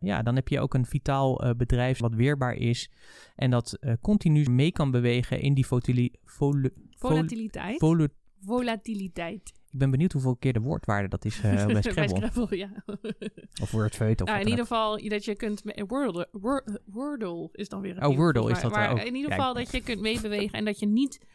ja, 0.00 0.22
dan 0.22 0.34
heb 0.34 0.48
je 0.48 0.60
ook 0.60 0.74
een 0.74 0.86
vitaal 0.86 1.54
bedrijf 1.56 1.98
wat 1.98 2.14
weerbaar 2.14 2.54
is. 2.54 2.90
En 3.36 3.50
dat 3.50 3.78
continu 4.00 4.50
mee 4.50 4.72
kan 4.72 4.90
bewegen 4.90 5.40
in 5.40 5.54
die 5.54 5.66
votili, 5.66 6.12
volu- 6.24 6.70
vol- 6.98 7.10
Volatiliteit. 7.78 9.52
Ik 9.72 9.78
ben 9.78 9.90
benieuwd 9.90 10.12
hoeveel 10.12 10.36
keer 10.36 10.52
de 10.52 10.60
woordwaarde 10.60 11.08
dat 11.08 11.24
is 11.24 11.40
eh, 11.40 11.66
bij 11.66 11.82
Scrabble. 11.82 12.16
Scrabble, 12.16 12.56
ja. 12.56 12.70
of 13.62 13.70
Wordfeut. 13.70 14.20
Of 14.22 14.28
wat 14.28 14.40
in 14.40 14.48
ieder 14.48 14.64
geval 14.64 15.08
dat 15.08 15.24
je 15.24 15.34
kunt... 15.34 15.62
Wordle, 15.86 16.28
Wor- 16.32 16.80
Wordle 16.84 17.48
is 17.52 17.68
dan 17.68 17.80
weer 17.80 17.96
een 17.96 18.06
Oh, 18.06 18.16
Wordle 18.16 18.50
is 18.50 18.60
dat, 18.60 18.72
Maar 18.72 18.86
eh, 18.86 18.92
ook. 18.92 18.98
in 18.98 19.14
ieder 19.14 19.30
geval 19.30 19.54
dat 19.54 19.70
je 19.70 19.82
kunt 19.82 20.00
meebewegen 20.00 20.58
en 20.58 20.64
dat 20.64 20.78
je 20.78 20.86
niet... 20.86 21.26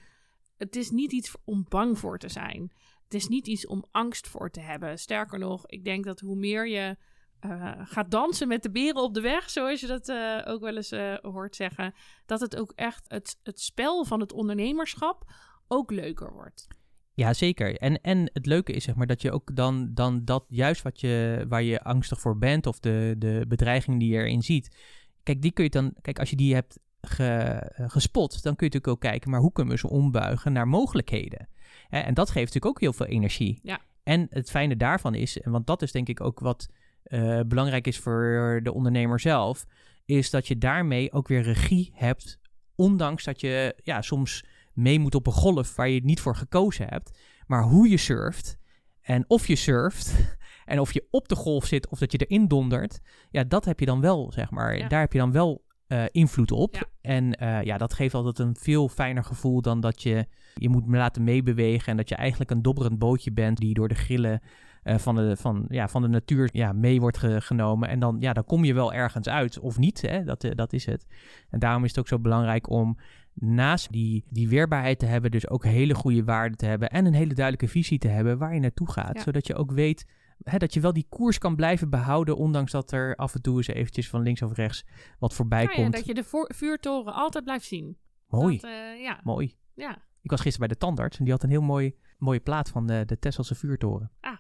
Het 0.57 0.75
is 0.75 0.89
niet 0.89 1.11
iets 1.11 1.35
om 1.43 1.65
bang 1.69 1.99
voor 1.99 2.17
te 2.17 2.29
zijn. 2.29 2.71
Het 3.03 3.13
is 3.13 3.27
niet 3.27 3.47
iets 3.47 3.67
om 3.67 3.85
angst 3.91 4.27
voor 4.27 4.49
te 4.51 4.59
hebben. 4.59 4.99
Sterker 4.99 5.39
nog, 5.39 5.67
ik 5.67 5.83
denk 5.83 6.05
dat 6.05 6.19
hoe 6.19 6.35
meer 6.35 6.67
je 6.67 6.97
eh, 7.39 7.71
gaat 7.83 8.11
dansen 8.11 8.47
met 8.47 8.63
de 8.63 8.71
beren 8.71 9.01
op 9.03 9.13
de 9.13 9.21
weg, 9.21 9.49
zoals 9.49 9.81
je 9.81 9.87
dat 9.87 10.11
ook 10.47 10.61
wel 10.61 10.75
eens 10.75 10.93
hoort 11.21 11.55
zeggen, 11.55 11.93
dat 12.25 12.39
het 12.39 12.55
ook 12.55 12.71
echt 12.75 13.05
het, 13.07 13.39
het 13.43 13.59
spel 13.59 14.05
van 14.05 14.19
het 14.19 14.33
ondernemerschap 14.33 15.31
ook 15.67 15.91
leuker 15.91 16.33
wordt. 16.33 16.67
Ja, 17.15 17.33
zeker. 17.33 17.77
En, 17.77 18.01
en 18.01 18.29
het 18.33 18.45
leuke 18.45 18.71
is 18.71 18.83
zeg 18.83 18.95
maar 18.95 19.07
dat 19.07 19.21
je 19.21 19.31
ook 19.31 19.55
dan, 19.55 19.89
dan 19.93 20.25
dat 20.25 20.45
juist 20.47 20.81
wat 20.81 20.99
je, 20.99 21.45
waar 21.47 21.63
je 21.63 21.83
angstig 21.83 22.19
voor 22.19 22.37
bent 22.37 22.67
of 22.67 22.79
de, 22.79 23.15
de 23.17 23.45
bedreiging 23.47 23.99
die 23.99 24.11
je 24.11 24.17
erin 24.17 24.41
ziet. 24.41 24.77
Kijk, 25.23 25.41
die 25.41 25.51
kun 25.51 25.63
je 25.63 25.69
dan, 25.69 25.93
kijk, 26.01 26.19
als 26.19 26.29
je 26.29 26.35
die 26.35 26.53
hebt 26.53 26.79
ge, 27.01 27.25
eh, 27.25 27.89
gespot, 27.89 28.43
dan 28.43 28.55
kun 28.55 28.67
je 28.67 28.73
natuurlijk 28.73 28.87
ook 28.87 29.11
kijken, 29.11 29.29
maar 29.31 29.39
hoe 29.39 29.51
kunnen 29.51 29.73
we 29.73 29.79
ze 29.79 29.89
ombuigen 29.89 30.53
naar 30.53 30.67
mogelijkheden? 30.67 31.47
En 31.89 32.13
dat 32.13 32.29
geeft 32.29 32.45
natuurlijk 32.45 32.65
ook 32.65 32.79
heel 32.79 32.93
veel 32.93 33.05
energie. 33.05 33.59
Ja. 33.63 33.79
En 34.03 34.27
het 34.29 34.49
fijne 34.49 34.75
daarvan 34.75 35.15
is, 35.15 35.41
en 35.41 35.51
want 35.51 35.67
dat 35.67 35.81
is 35.81 35.91
denk 35.91 36.07
ik 36.07 36.21
ook 36.21 36.39
wat 36.39 36.69
eh, 37.03 37.39
belangrijk 37.47 37.87
is 37.87 37.99
voor 37.99 38.59
de 38.63 38.73
ondernemer 38.73 39.19
zelf, 39.19 39.65
is 40.05 40.29
dat 40.29 40.47
je 40.47 40.57
daarmee 40.57 41.11
ook 41.11 41.27
weer 41.27 41.41
regie 41.41 41.91
hebt, 41.93 42.39
ondanks 42.75 43.23
dat 43.23 43.41
je 43.41 43.75
ja, 43.83 44.01
soms 44.01 44.43
mee 44.75 44.99
moet 44.99 45.15
op 45.15 45.27
een 45.27 45.33
golf 45.33 45.75
waar 45.75 45.89
je 45.89 46.03
niet 46.03 46.19
voor 46.19 46.35
gekozen 46.35 46.87
hebt. 46.89 47.19
Maar 47.47 47.63
hoe 47.63 47.89
je 47.89 47.97
surft 47.97 48.57
en 49.01 49.23
of 49.27 49.47
je 49.47 49.55
surft 49.55 50.37
en 50.65 50.79
of 50.79 50.93
je 50.93 51.07
op 51.11 51.27
de 51.27 51.35
golf 51.35 51.65
zit 51.65 51.89
of 51.89 51.99
dat 51.99 52.11
je 52.11 52.17
erin 52.17 52.47
dondert, 52.47 52.99
ja, 53.29 53.43
dat 53.43 53.65
heb 53.65 53.79
je 53.79 53.85
dan 53.85 54.01
wel, 54.01 54.31
zeg 54.31 54.51
maar. 54.51 54.77
Ja. 54.77 54.87
Daar 54.87 54.99
heb 54.99 55.13
je 55.13 55.19
dan 55.19 55.31
wel 55.31 55.63
eh, 55.87 56.03
invloed 56.11 56.51
op. 56.51 56.75
Ja. 56.75 56.83
En 57.01 57.33
eh, 57.33 57.63
ja, 57.63 57.77
dat 57.77 57.93
geeft 57.93 58.13
altijd 58.13 58.39
een 58.39 58.55
veel 58.55 58.89
fijner 58.89 59.23
gevoel 59.23 59.61
dan 59.61 59.79
dat 59.79 60.03
je 60.03 60.27
je 60.53 60.69
moet 60.69 60.87
laten 60.87 61.23
meebewegen 61.23 61.91
en 61.91 61.97
dat 61.97 62.09
je 62.09 62.15
eigenlijk 62.15 62.51
een 62.51 62.61
dobberend 62.61 62.99
bootje 62.99 63.31
bent 63.31 63.57
die 63.57 63.73
door 63.73 63.87
de 63.87 63.95
grillen 63.95 64.41
eh, 64.83 64.97
van, 64.97 65.15
de, 65.15 65.35
van, 65.37 65.65
ja, 65.69 65.87
van 65.87 66.01
de 66.01 66.07
natuur 66.07 66.49
ja, 66.51 66.73
mee 66.73 66.99
wordt 66.99 67.17
ge- 67.17 67.41
genomen. 67.41 67.89
En 67.89 67.99
dan, 67.99 68.17
ja, 68.19 68.33
dan 68.33 68.45
kom 68.45 68.63
je 68.63 68.73
wel 68.73 68.93
ergens 68.93 69.27
uit 69.27 69.59
of 69.59 69.77
niet, 69.77 70.01
hè? 70.01 70.23
Dat, 70.23 70.47
dat 70.55 70.73
is 70.73 70.85
het. 70.85 71.05
En 71.49 71.59
daarom 71.59 71.83
is 71.83 71.89
het 71.89 71.99
ook 71.99 72.07
zo 72.07 72.19
belangrijk 72.19 72.69
om 72.69 72.97
naast 73.35 73.91
die, 73.91 74.25
die 74.29 74.49
weerbaarheid 74.49 74.99
te 74.99 75.05
hebben, 75.05 75.31
dus 75.31 75.49
ook 75.49 75.63
hele 75.63 75.93
goede 75.93 76.23
waarden 76.23 76.57
te 76.57 76.65
hebben 76.65 76.89
en 76.89 77.05
een 77.05 77.13
hele 77.13 77.33
duidelijke 77.33 77.67
visie 77.67 77.97
te 77.99 78.07
hebben 78.07 78.37
waar 78.37 78.53
je 78.53 78.59
naartoe 78.59 78.91
gaat. 78.91 79.15
Ja. 79.15 79.21
Zodat 79.21 79.47
je 79.47 79.55
ook 79.55 79.71
weet 79.71 80.05
hè, 80.43 80.57
dat 80.57 80.73
je 80.73 80.79
wel 80.79 80.93
die 80.93 81.05
koers 81.09 81.37
kan 81.37 81.55
blijven 81.55 81.89
behouden, 81.89 82.37
ondanks 82.37 82.71
dat 82.71 82.91
er 82.91 83.15
af 83.15 83.35
en 83.35 83.41
toe 83.41 83.57
eens 83.57 83.67
eventjes 83.67 84.09
van 84.09 84.21
links 84.21 84.41
of 84.41 84.53
rechts 84.53 84.85
wat 85.19 85.33
voorbij 85.33 85.63
Nou 85.63 85.75
ja, 85.75 85.81
komt. 85.81 85.93
dat 85.95 86.05
je 86.05 86.13
de 86.13 86.45
vuurtoren 86.55 87.13
altijd 87.13 87.43
blijft 87.43 87.65
zien. 87.65 87.97
Mooi, 88.27 88.57
Dat, 88.57 88.69
eh, 88.71 89.01
ja, 89.01 89.19
mooi. 89.23 89.55
ja. 89.73 90.03
Ik 90.21 90.31
was 90.31 90.41
gisteren 90.41 90.67
bij 90.67 90.77
de 90.77 90.85
tandarts 90.85 91.17
en 91.17 91.23
die 91.23 91.33
had 91.33 91.43
een 91.43 91.49
heel 91.49 91.61
mooi, 91.61 91.95
mooie 92.17 92.39
plaat 92.39 92.69
van 92.69 92.87
de, 92.87 93.03
de 93.05 93.19
Tesselse 93.19 93.55
vuurtoren. 93.55 94.11
Ah, 94.19 94.37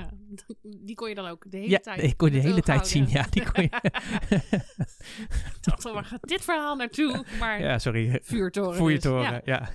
die 0.86 0.94
kon 0.94 1.08
je 1.08 1.14
dan 1.14 1.26
ook 1.26 1.44
de 1.50 1.56
hele 1.56 1.70
Ja, 1.70 1.78
tijd. 1.78 2.02
ik 2.02 2.16
kon 2.16 2.30
de 2.30 2.38
hele 2.38 2.60
tijd 2.62 2.86
zien. 2.86 3.08
Ja, 3.08 3.26
die 3.30 3.52
kon 3.52 3.62
je. 3.62 3.70
Dacht, 5.60 5.84
al, 5.86 5.94
waar 5.94 6.04
gaat 6.04 6.28
dit 6.28 6.44
verhaal 6.44 6.76
naartoe? 6.76 7.24
Maar 7.38 7.60
ja, 7.60 7.78
sorry. 7.78 8.18
vuurtoren. 8.22 8.74
Vuurtoren, 8.74 9.30
Dus, 9.32 9.40
ja. 9.44 9.60
ja, 9.60 9.68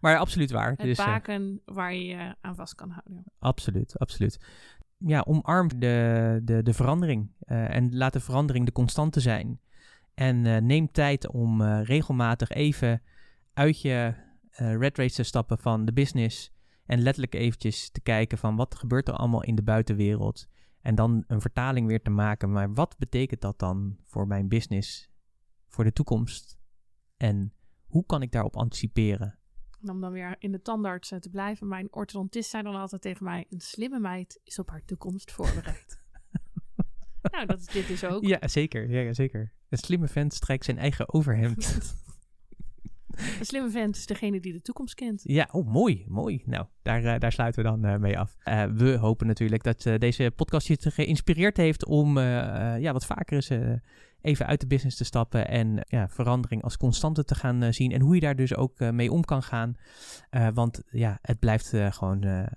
Maar 0.00 0.18
absoluut 0.18 0.50
waar. 0.50 0.70
het 0.70 0.78
Dus, 0.80 0.98
eh, 0.98 1.04
baken 1.06 1.60
waar 1.64 1.94
je 1.94 2.04
je 2.06 2.34
aan 2.40 2.54
vast 2.54 2.74
kan 2.74 2.90
houden. 2.90 3.24
Absoluut, 3.38 3.98
absoluut. 3.98 4.38
Ja, 4.98 5.20
omarm 5.26 5.68
de, 5.78 6.40
de, 6.44 6.62
de 6.62 6.72
verandering 6.74 7.30
eh, 7.38 7.74
en 7.74 7.96
laat 7.96 8.12
de 8.12 8.20
verandering 8.20 8.66
de 8.66 8.72
constante 8.72 9.20
zijn. 9.20 9.60
En 10.14 10.46
eh, 10.46 10.56
neem 10.60 10.92
tijd 10.92 11.28
om 11.28 11.62
regelmatig 11.62 12.48
even 12.50 13.02
uit 13.54 13.80
je 13.80 14.14
red 14.52 14.96
race 14.98 15.14
te 15.14 15.22
stappen 15.22 15.58
van 15.58 15.84
de 15.84 15.92
business 15.92 16.52
en 16.90 17.02
letterlijk 17.02 17.34
eventjes 17.34 17.90
te 17.90 18.00
kijken 18.00 18.38
van 18.38 18.56
wat 18.56 18.74
gebeurt 18.74 19.08
er 19.08 19.14
allemaal 19.14 19.42
in 19.42 19.54
de 19.54 19.62
buitenwereld. 19.62 20.48
En 20.80 20.94
dan 20.94 21.24
een 21.26 21.40
vertaling 21.40 21.86
weer 21.86 22.02
te 22.02 22.10
maken, 22.10 22.52
maar 22.52 22.74
wat 22.74 22.98
betekent 22.98 23.40
dat 23.40 23.58
dan 23.58 23.96
voor 24.04 24.26
mijn 24.26 24.48
business, 24.48 25.10
voor 25.66 25.84
de 25.84 25.92
toekomst? 25.92 26.58
En 27.16 27.54
hoe 27.86 28.06
kan 28.06 28.22
ik 28.22 28.32
daarop 28.32 28.56
anticiperen? 28.56 29.38
En 29.80 29.90
om 29.90 30.00
dan 30.00 30.12
weer 30.12 30.36
in 30.38 30.52
de 30.52 30.62
tandarts 30.62 31.10
eh, 31.10 31.18
te 31.18 31.30
blijven. 31.30 31.68
Mijn 31.68 31.92
orthodontist 31.92 32.50
zei 32.50 32.62
dan 32.62 32.74
altijd 32.74 33.02
tegen 33.02 33.24
mij... 33.24 33.46
een 33.48 33.60
slimme 33.60 34.00
meid 34.00 34.40
is 34.44 34.58
op 34.58 34.70
haar 34.70 34.84
toekomst 34.84 35.32
voorbereid. 35.32 36.02
nou, 37.32 37.46
dat 37.46 37.60
is 37.60 37.66
dit 37.66 37.86
dus 37.86 38.04
ook. 38.04 38.24
Ja, 38.24 38.48
zeker. 38.48 38.90
Ja, 38.90 39.12
zeker. 39.12 39.52
Een 39.68 39.78
slimme 39.78 40.08
vent 40.08 40.34
strijkt 40.34 40.64
zijn 40.64 40.78
eigen 40.78 41.12
overhemd. 41.12 41.78
Een 43.38 43.46
slimme 43.52 43.70
vent 43.70 43.96
is 43.96 44.06
degene 44.06 44.40
die 44.40 44.52
de 44.52 44.62
toekomst 44.62 44.94
kent. 44.94 45.20
Ja, 45.24 45.48
oh, 45.52 45.66
mooi, 45.66 46.04
mooi. 46.08 46.42
Nou, 46.44 46.66
daar, 46.82 47.04
eh, 47.04 47.20
daar 47.20 47.32
sluiten 47.32 47.62
we 47.62 47.68
dan 47.68 47.84
eh, 47.84 47.96
mee 47.96 48.18
af. 48.18 48.36
Eh, 48.42 48.64
we 48.64 48.96
hopen 48.96 49.26
natuurlijk 49.26 49.62
dat 49.62 49.82
deze 49.82 50.32
podcast 50.36 50.66
je 50.66 50.76
te 50.76 50.90
geïnspireerd 50.90 51.56
heeft 51.56 51.84
om 51.84 52.18
ja, 52.18 52.92
wat 52.92 53.06
vaker 53.06 53.34
eens 53.34 53.78
even 54.20 54.46
uit 54.46 54.60
de 54.60 54.66
business 54.66 54.96
te 54.96 55.04
stappen 55.04 55.48
en 55.48 55.84
ja, 55.88 56.08
verandering 56.08 56.62
als 56.62 56.76
constante 56.76 57.24
te 57.24 57.34
gaan 57.34 57.74
zien. 57.74 57.92
En 57.92 58.00
hoe 58.00 58.14
je 58.14 58.20
daar 58.20 58.36
dus 58.36 58.54
ook 58.54 58.78
mee 58.78 59.12
om 59.12 59.24
kan 59.24 59.42
gaan. 59.42 59.76
Want 60.54 60.82
ja, 60.90 61.18
het 61.22 61.38
blijft 61.38 61.72
gewoon, 61.76 62.48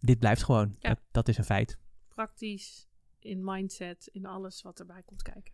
dit 0.00 0.18
blijft 0.18 0.42
gewoon. 0.42 0.76
Ja. 0.78 0.88
Dat, 0.88 0.98
dat 1.10 1.28
is 1.28 1.38
een 1.38 1.44
feit. 1.44 1.78
Praktisch, 2.08 2.88
in 3.18 3.44
mindset, 3.44 4.06
in 4.12 4.26
alles 4.26 4.62
wat 4.62 4.80
erbij 4.80 5.02
komt 5.02 5.22
kijken. 5.22 5.52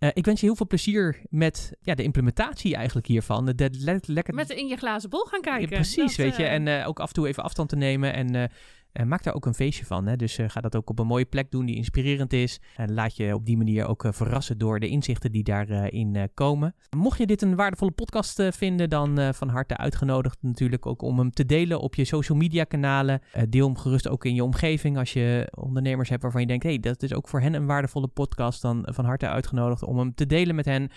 Eh, 0.00 0.08
ik 0.12 0.24
wens 0.24 0.40
je 0.40 0.46
heel 0.46 0.56
veel 0.56 0.66
plezier 0.66 1.20
met 1.28 1.72
ja, 1.82 1.94
de 1.94 2.02
implementatie 2.02 2.74
eigenlijk 2.74 3.06
hiervan. 3.06 3.46
De, 3.46 3.54
de, 3.54 3.70
le- 3.72 3.98
lekker 4.06 4.34
Met 4.34 4.50
in 4.50 4.66
je 4.68 4.76
glazen 4.76 5.10
bol 5.10 5.24
gaan 5.24 5.40
kijken. 5.40 5.68
Ja, 5.70 5.74
precies, 5.74 6.16
Dat, 6.16 6.26
weet 6.26 6.36
je. 6.36 6.44
eh, 6.44 6.52
En 6.54 6.68
eh, 6.68 6.88
ook 6.88 7.00
af 7.00 7.08
en 7.08 7.14
toe 7.14 7.28
even 7.28 7.42
afstand 7.42 7.68
te 7.68 7.76
nemen. 7.76 8.12
En 8.14 8.50
eh, 8.92 9.06
maak 9.06 9.22
daar 9.22 9.34
ook 9.34 9.46
een 9.46 9.54
feestje 9.54 9.84
van. 9.84 10.06
Hè? 10.06 10.16
Dus 10.16 10.38
eh, 10.38 10.48
ga 10.48 10.60
dat 10.60 10.76
ook 10.76 10.90
op 10.90 10.98
een 10.98 11.06
mooie 11.06 11.24
plek 11.24 11.50
doen 11.50 11.66
die 11.66 11.76
inspirerend 11.76 12.32
is. 12.32 12.60
En 12.76 12.92
laat 12.92 13.16
je 13.16 13.34
op 13.34 13.46
die 13.46 13.56
manier 13.56 13.86
ook 13.86 14.04
eh, 14.04 14.12
verrassen 14.12 14.58
door 14.58 14.80
de 14.80 14.88
inzichten 14.88 15.32
die 15.32 15.42
daarin 15.42 15.68
in 15.90 16.30
komen. 16.34 16.74
Mocht 16.96 17.18
je 17.18 17.26
dit 17.26 17.42
een 17.42 17.56
waardevolle 17.56 17.90
podcast 17.90 18.42
vinden, 18.50 18.90
dan 18.90 19.34
van 19.34 19.48
harte 19.48 19.76
uitgenodigd 19.76 20.38
natuurlijk 20.40 20.86
ook 20.86 21.02
om 21.02 21.18
hem 21.18 21.30
te 21.30 21.46
delen 21.46 21.80
op 21.80 21.94
je 21.94 22.04
social 22.04 22.38
media 22.38 22.64
kanalen. 22.64 23.20
Deel 23.48 23.66
hem 23.66 23.76
gerust 23.76 24.08
ook 24.08 24.24
in 24.24 24.34
je 24.34 24.44
omgeving. 24.44 24.98
Als 24.98 25.12
je 25.12 25.52
ondernemers 25.54 26.08
hebt 26.08 26.22
waarvan 26.22 26.40
je 26.40 26.46
denkt, 26.46 26.62
hé, 26.62 26.70
hey, 26.70 26.80
dat 26.80 27.02
is 27.02 27.14
ook 27.14 27.28
voor 27.28 27.40
hen 27.40 27.54
een 27.54 27.66
waardevolle 27.66 28.08
podcast. 28.08 28.62
Dan 28.62 28.82
van 28.90 29.04
harte 29.04 29.28
uitgenodigd 29.28 29.82
om 29.82 29.98
hem 29.98 30.14
te 30.14 30.26
delen 30.26 30.54
met 30.54 30.64
hen. 30.64 30.90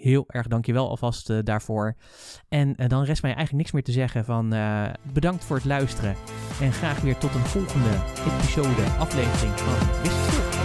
Heel 0.00 0.24
erg 0.26 0.46
dankjewel 0.46 0.88
alvast 0.88 1.30
eh, 1.30 1.38
daarvoor. 1.44 1.94
En 2.48 2.76
eh, 2.76 2.88
dan 2.88 3.04
rest 3.04 3.22
mij 3.22 3.34
eigenlijk 3.34 3.62
niks 3.62 3.72
meer 3.72 3.82
te 3.82 3.92
zeggen 3.92 4.24
van 4.24 4.52
eh, 4.52 4.84
bedankt 5.12 5.44
voor 5.44 5.56
het 5.56 5.64
luisteren. 5.64 6.14
En 6.60 6.72
graag 6.72 7.00
weer 7.00 7.18
tot 7.18 7.34
een 7.34 7.40
volgende 7.40 7.90
episode, 8.36 8.82
aflevering 8.98 9.58
van 9.58 10.02
Wist. 10.02 10.59